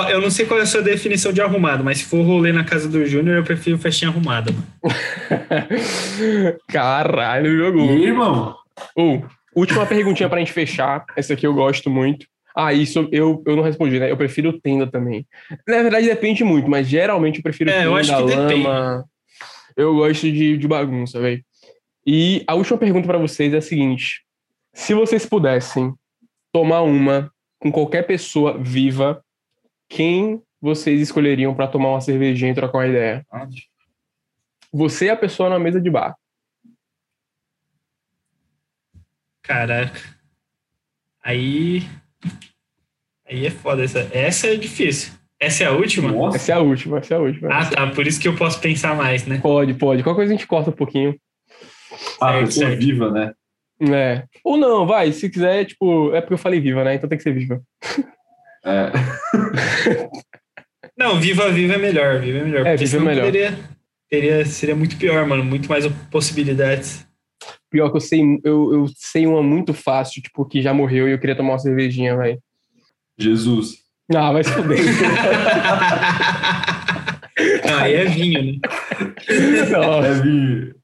[0.09, 2.63] eu não sei qual é a sua definição de arrumado, mas se for rolê na
[2.63, 4.66] casa do Júnior, eu prefiro festinha arrumada, mano.
[6.68, 7.89] Caralho, E jogou.
[7.89, 8.55] aí, irmão?
[8.95, 11.05] Ou, última perguntinha pra gente fechar.
[11.16, 12.26] Essa aqui eu gosto muito.
[12.55, 14.09] Ah, isso eu, eu não respondi, né?
[14.09, 15.28] Eu prefiro tenda também.
[15.68, 18.63] Na verdade, depende muito, mas geralmente eu prefiro É, tenda, eu acho que depende.
[18.63, 19.05] lama.
[19.76, 21.43] Eu gosto de, de bagunça, velho.
[22.07, 24.22] E a última pergunta pra vocês é a seguinte:
[24.76, 25.95] se vocês pudessem
[26.51, 29.23] tomar uma com qualquer pessoa viva,
[29.89, 33.26] quem vocês escolheriam pra tomar uma cervejinha e trocar uma ideia?
[34.73, 36.15] Você e a pessoa na mesa de bar.
[39.41, 39.99] Caraca.
[41.23, 41.84] Aí.
[43.28, 43.84] Aí é foda.
[43.84, 45.13] Essa, essa é difícil.
[45.39, 46.11] Essa é a última?
[46.11, 46.36] Nossa.
[46.38, 47.49] Essa é a última, essa é a última.
[47.49, 47.88] Ah, tá.
[47.91, 49.39] Por isso que eu posso pensar mais, né?
[49.39, 50.03] Pode, pode.
[50.03, 51.17] Qualquer coisa a gente corta um pouquinho.
[52.19, 52.80] Ah, Certo, pessoa certo.
[52.80, 53.34] viva, né?
[53.80, 54.23] É.
[54.43, 55.11] Ou não, vai.
[55.11, 56.95] Se quiser, tipo, é porque eu falei viva, né?
[56.95, 57.61] Então tem que ser viva.
[58.65, 58.91] É.
[60.97, 62.21] Não, Viva Viva é melhor.
[62.21, 62.65] Viva é melhor.
[62.65, 63.26] É, Viva é melhor.
[63.26, 63.59] Poderia,
[64.09, 65.43] teria, seria muito pior, mano.
[65.43, 67.05] Muito mais possibilidades.
[67.69, 71.11] Pior que eu sei, eu, eu sei uma muito fácil, tipo, que já morreu e
[71.11, 72.39] eu queria tomar uma cervejinha, velho.
[73.17, 73.80] Jesus.
[74.13, 74.80] Ah, vai se fuder.
[77.65, 78.53] Não, aí é vinho, né?
[79.71, 80.07] Nossa.
[80.07, 80.76] É vinho.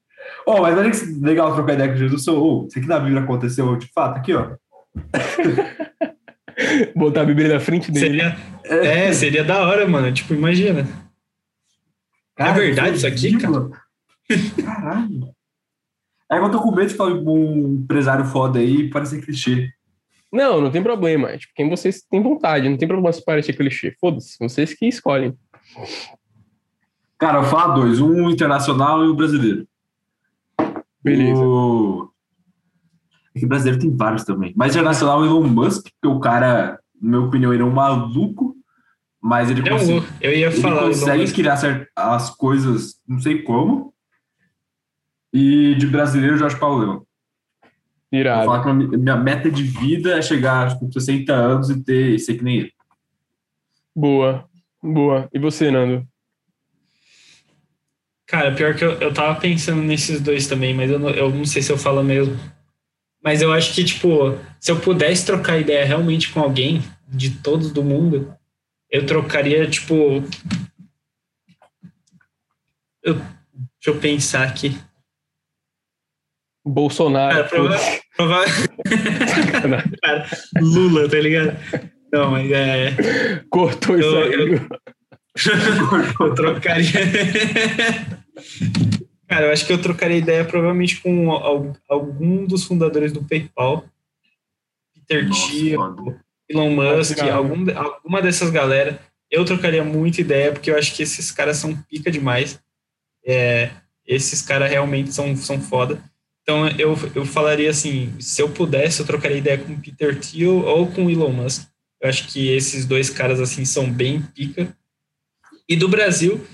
[0.52, 2.28] Ó, mas olha que legal trocar ideia com Jesus.
[2.28, 4.58] Ô, isso aqui na Bíblia aconteceu de fato, aqui, ó.
[6.94, 8.06] Botar a Bíblia na frente dele.
[8.06, 10.12] Seria, é, seria da hora, mano.
[10.12, 10.86] Tipo, imagina.
[12.38, 13.70] É verdade isso aqui, cara?
[14.62, 15.30] Caralho.
[16.30, 19.70] É que eu tô com medo de falar um empresário foda aí e parecer clichê.
[20.30, 21.30] Não, não tem problema.
[21.30, 22.68] É, Tipo, quem vocês têm vontade.
[22.68, 23.96] Não tem problema se parecer clichê.
[24.02, 24.38] Foda-se.
[24.38, 25.34] Vocês que escolhem.
[27.18, 28.02] Cara, eu vou falar dois.
[28.02, 29.66] Um internacional e o brasileiro.
[31.04, 31.42] Beleza.
[31.42, 32.12] O...
[33.36, 34.54] É que brasileiro tem vários também.
[34.56, 38.56] Mas internacional o Elon Musk, porque o cara, na minha opinião, ele é um maluco,
[39.22, 40.06] mas ele, Ele é consegue.
[40.20, 40.82] Eu ia ele falar.
[40.88, 41.36] consegue Elon Musk.
[41.36, 43.94] criar as coisas, não sei como.
[45.34, 46.94] E de brasileiro, Jorge Paulo Leão.
[48.12, 48.46] Vou Irado.
[48.46, 52.36] falar que minha meta de vida é chegar tipo, com 60 anos e ter ser
[52.36, 52.74] que nem ele.
[53.96, 54.46] Boa.
[54.84, 55.30] Boa.
[55.34, 56.06] E você, Nando?
[58.32, 61.44] Cara, pior que eu, eu tava pensando nesses dois também, mas eu não, eu não
[61.44, 62.40] sei se eu falo mesmo.
[63.22, 67.74] Mas eu acho que, tipo, se eu pudesse trocar ideia realmente com alguém de todos
[67.74, 68.34] do mundo,
[68.90, 70.24] eu trocaria, tipo.
[73.04, 74.78] Eu, deixa eu pensar aqui.
[76.66, 77.36] Bolsonaro.
[77.36, 77.80] Cara, prova-
[78.16, 78.46] prova-
[80.02, 80.26] Cara,
[80.62, 81.58] Lula, tá ligado?
[82.14, 82.96] Não, mas é.
[83.50, 84.54] Cortou isso Eu- aí.
[84.54, 84.68] eu-?
[86.20, 86.92] Eu trocaria.
[89.28, 93.86] Cara, eu acho que eu trocaria ideia provavelmente com al- algum dos fundadores do PayPal.
[94.94, 95.80] Peter Thiel.
[96.50, 99.00] Elon Musk, algum, alguma dessas galera.
[99.30, 102.60] Eu trocaria muita ideia, porque eu acho que esses caras são pica demais.
[103.26, 103.70] É,
[104.06, 106.04] esses caras realmente são, são foda.
[106.44, 110.88] Então eu, eu falaria assim, se eu pudesse, eu trocaria ideia com Peter Thiel ou
[110.88, 111.70] com o Elon Musk.
[112.02, 114.76] Eu acho que esses dois caras assim são bem pica.
[115.72, 116.46] E do Brasil,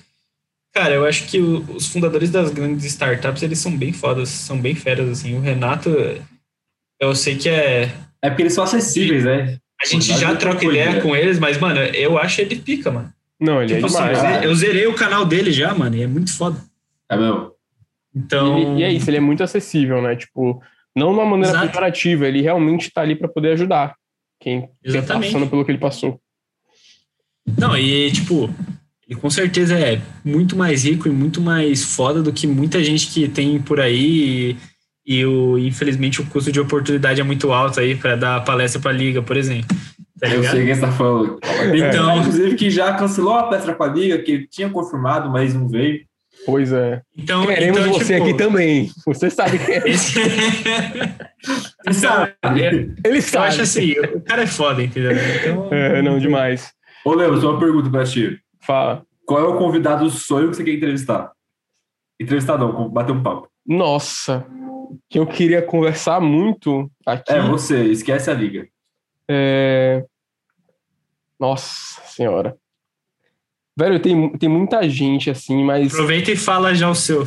[0.73, 4.59] cara, eu acho que o- os fundadores das grandes startups, eles são bem fodas, são
[4.61, 5.35] bem feras, assim.
[5.35, 5.89] O Renato,
[6.99, 7.91] eu sei que é...
[8.21, 9.57] É porque eles são acessíveis, né?
[9.81, 13.11] A gente já troca ideia com eles, mas, mano, eu acho ele pica, mano.
[13.39, 14.17] Não, ele Tipo é assim, demais.
[14.19, 16.59] zerei- eu zerei o canal dele já, mano, e é muito foda.
[17.09, 17.51] É mesmo.
[18.15, 18.77] Então...
[18.77, 20.15] E, e é isso, ele é muito acessível, né?
[20.15, 20.61] Tipo,
[20.95, 21.67] não de uma maneira Exato.
[21.67, 23.95] pejorativa, ele realmente tá ali pra poder ajudar
[24.39, 25.33] quem tá Exatamente.
[25.33, 26.19] passando pelo que ele passou.
[27.57, 28.49] Não, e tipo,
[29.07, 33.07] ele com certeza é muito mais rico e muito mais foda do que muita gente
[33.07, 34.57] que tem por aí.
[35.05, 38.81] E, e o, infelizmente o custo de oportunidade é muito alto aí para dar palestra
[38.81, 39.75] para a liga, por exemplo.
[40.19, 41.39] Tá eu sei quem está falando.
[41.73, 45.53] Então, é, inclusive que já cancelou a palestra para a liga, que tinha confirmado, mas
[45.53, 46.01] não veio.
[46.45, 47.01] Pois é.
[47.15, 48.89] Então, Queremos então, você tipo, aqui também.
[49.05, 49.83] Você sabe quem é.
[49.89, 50.19] Esse...
[51.85, 52.33] Ele sabe.
[53.05, 53.45] Ele sabe.
[53.45, 55.11] Eu acho assim, o cara é foda, entendeu?
[55.13, 56.71] Então, é, não, demais.
[57.05, 58.39] Ô, Leo, só uma pergunta pra ti.
[58.67, 59.05] Fala.
[59.25, 61.31] Qual é o convidado sonho que você quer entrevistar?
[62.19, 63.47] Entrevistar não, bater um papo.
[63.65, 64.45] Nossa,
[65.09, 67.31] que eu queria conversar muito aqui.
[67.31, 68.67] É, você, esquece a liga.
[69.29, 70.03] É...
[71.39, 72.57] Nossa senhora.
[73.77, 75.93] Velho, tem, tem muita gente assim, mas.
[75.93, 77.21] Aproveita e fala já o seu.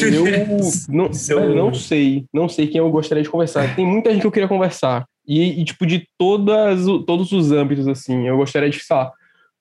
[0.00, 0.24] Eu
[0.88, 1.40] não, seu...
[1.40, 2.26] velho, não sei.
[2.32, 3.76] Não sei quem eu gostaria de conversar.
[3.76, 5.04] Tem muita gente que eu queria conversar.
[5.24, 8.26] E, e, tipo, de todas, todos os âmbitos, assim.
[8.26, 9.12] Eu gostaria de, sei lá,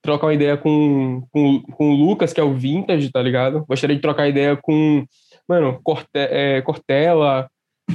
[0.02, 3.66] trocar uma ideia com, com, com o Lucas, que é o Vintage, tá ligado?
[3.68, 5.06] Gostaria de trocar ideia com,
[5.48, 7.48] mano, Corte, é, Cortella,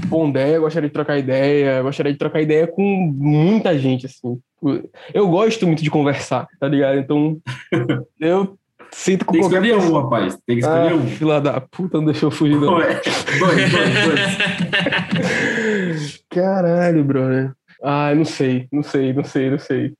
[0.09, 1.82] Pondé, gostaria de trocar ideia.
[1.82, 4.38] Gostaria de trocar ideia com muita gente, assim.
[5.12, 6.98] Eu gosto muito de conversar, tá ligado?
[6.98, 7.38] Então,
[8.20, 8.57] eu
[8.90, 10.38] sinto com Tem que escolher um, rapaz.
[10.46, 11.07] Tem que escolher ah, um.
[11.07, 12.57] Fila da puta, não deixou fugir.
[12.57, 12.74] Não.
[12.74, 13.00] Dois,
[13.38, 13.72] dois,
[15.70, 16.24] dois.
[16.30, 17.52] Caralho, brother.
[17.82, 19.92] Ah, não sei, não sei, não sei, não sei.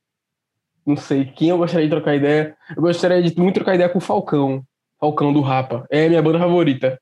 [0.87, 1.25] Não sei.
[1.25, 2.55] Quem eu gostaria de trocar ideia?
[2.73, 4.63] Eu gostaria de muito trocar ideia com o Falcão.
[4.97, 5.85] Falcão do Rapa.
[5.91, 6.97] É a minha banda favorita.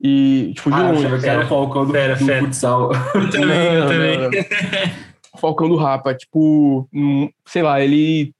[0.00, 1.04] E, tipo, de ah, longe.
[1.04, 2.40] Eu quero o Falcão do, fera, do fera.
[2.40, 2.92] futsal.
[2.92, 4.18] Eu também, não, eu também.
[4.18, 4.30] Não, não.
[5.40, 8.32] Falcão do Rapa, tipo, hum, sei lá, ele.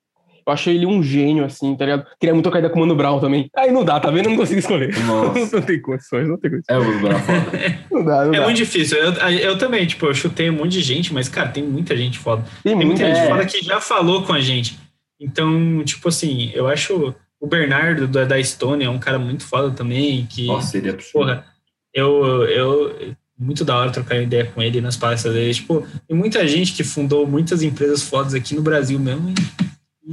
[0.47, 2.07] Eu achei ele um gênio, assim, tá ligado?
[2.21, 3.51] Queria muito trocar ideia com o Mano Brown também.
[3.57, 4.27] Aí não dá, tá vendo?
[4.27, 4.95] Eu não consigo escolher.
[5.53, 6.77] não tem condições, não tem condições.
[6.77, 7.81] É, o Mano Brown foda.
[7.91, 8.45] não dá, não é dá.
[8.45, 8.97] muito difícil.
[8.97, 12.19] Eu, eu também, tipo, eu chutei um monte de gente, mas, cara, tem muita gente
[12.19, 12.45] foda.
[12.63, 13.15] Tem, tem muita é.
[13.15, 14.79] gente foda que já falou com a gente.
[15.21, 19.71] Então, tipo assim, eu acho o Bernardo da, da Estônia é um cara muito foda
[19.71, 20.27] também.
[20.27, 21.45] Que, Nossa, ele é porra,
[21.93, 25.55] eu, eu muito da hora trocar ideia com ele nas palestras dele.
[25.55, 29.31] Tipo, tem muita gente que fundou muitas empresas fodas aqui no Brasil mesmo.
[29.31, 29.35] E,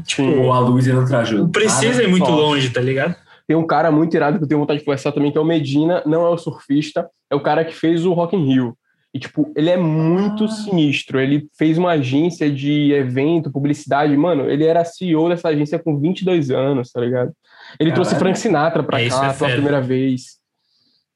[0.02, 1.44] tipo, o a luz ainda trajando.
[1.44, 3.16] Não precisa ir muito longe, tá ligado?
[3.48, 5.46] Tem um cara muito irado que eu tenho vontade de conversar também, que é o
[5.46, 8.78] Medina, não é o surfista, é o cara que fez o Rock in Rio.
[9.14, 10.48] E, tipo, ele é muito ah.
[10.48, 11.20] sinistro.
[11.20, 14.16] Ele fez uma agência de evento, publicidade.
[14.18, 17.32] Mano, ele era CEO dessa agência com 22 anos, tá ligado?
[17.80, 17.94] Ele Caralho.
[17.94, 20.40] trouxe Frank Sinatra pra é, cá é pela primeira vez.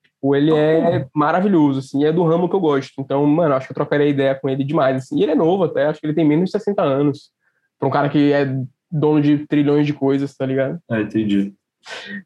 [0.04, 2.94] Tipo, ele é maravilhoso, assim, é do ramo que eu gosto.
[3.00, 5.20] Então, mano, acho que eu trocaria ideia com ele demais, assim.
[5.20, 7.32] E ele é novo até, acho que ele tem menos de 60 anos.
[7.80, 8.48] Pra um cara que é
[8.92, 10.80] dono de trilhões de coisas, tá ligado?
[10.90, 11.54] É, entendi.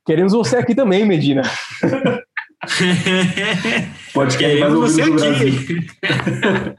[0.06, 1.42] Queremos você aqui também, Medina.
[4.14, 5.78] Pode querer você aqui.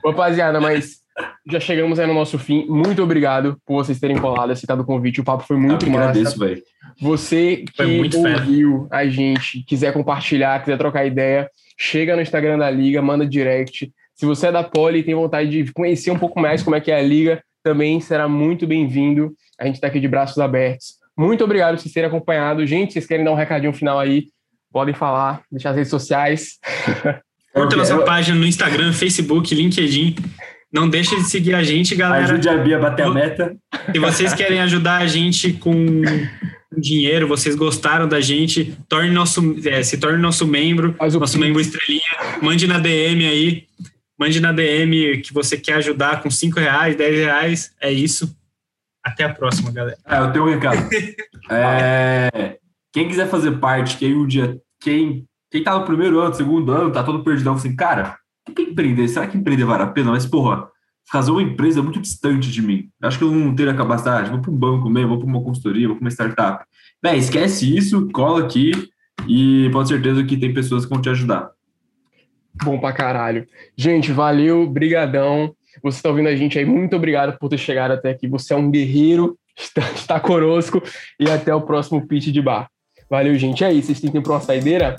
[0.05, 1.03] Rapaziada, mas
[1.47, 2.66] já chegamos aí no nosso fim.
[2.66, 5.20] Muito obrigado por vocês terem colado, aceitado o convite.
[5.20, 6.11] O papo foi muito eu massa.
[6.11, 6.62] Agradeço, velho.
[7.01, 13.03] Você que ouviu a gente, quiser compartilhar, quiser trocar ideia, chega no Instagram da Liga,
[13.03, 13.93] manda direct.
[14.14, 16.81] Se você é da Poli e tem vontade de conhecer um pouco mais como é
[16.81, 19.33] que é a Liga, também será muito bem-vindo.
[19.59, 20.95] A gente está aqui de braços abertos.
[21.17, 22.67] Muito obrigado por vocês terem acompanhado.
[22.67, 24.27] Gente, vocês querem dar um recadinho final aí?
[24.73, 26.59] Podem falar, deixar as redes sociais.
[27.53, 30.17] Curta nossa página no Instagram, Facebook, LinkedIn.
[30.73, 32.25] Não deixe de seguir a gente, galera.
[32.25, 33.55] Ajude a Bia a bater a meta.
[33.93, 36.01] Se vocês querem ajudar a gente com
[36.77, 42.41] dinheiro, vocês gostaram da gente, torne nosso, é, se torne nosso membro, nosso membro estrelinha,
[42.41, 43.65] mande na DM aí,
[44.23, 48.37] mande na DM que você quer ajudar com 5 reais, 10 reais, é isso.
[49.05, 49.99] Até a próxima, galera.
[50.07, 50.79] É, eu tenho um recado.
[51.51, 52.57] é,
[52.93, 56.93] quem quiser fazer parte, quem um dia, quem, quem tá no primeiro ano, segundo ano,
[56.93, 58.16] tá todo perdidão, assim, cara,
[58.49, 59.09] o que empreender?
[59.09, 60.12] Será que empreender vale a pena?
[60.12, 60.68] Mas, porra,
[61.11, 62.89] fazer uma empresa é muito distante de mim.
[63.03, 64.31] Acho que eu não teria capacidade.
[64.31, 66.64] Vou para um banco mesmo, vou para uma consultoria, vou para uma startup.
[67.03, 68.70] Bem, esquece isso, cola aqui
[69.27, 71.51] e pode ter certeza que tem pessoas que vão te ajudar.
[72.63, 73.47] Bom pra caralho.
[73.77, 75.55] Gente, valeu, brigadão.
[75.83, 78.29] Você está ouvindo a gente aí, muito obrigado por ter chegado até aqui.
[78.29, 80.83] Você é um guerreiro, está, está conosco
[81.19, 82.69] e até o próximo pitch de bar.
[83.09, 83.65] Valeu, gente.
[83.65, 83.89] É isso.
[83.89, 84.97] Vocês têm tempo para uma saideira?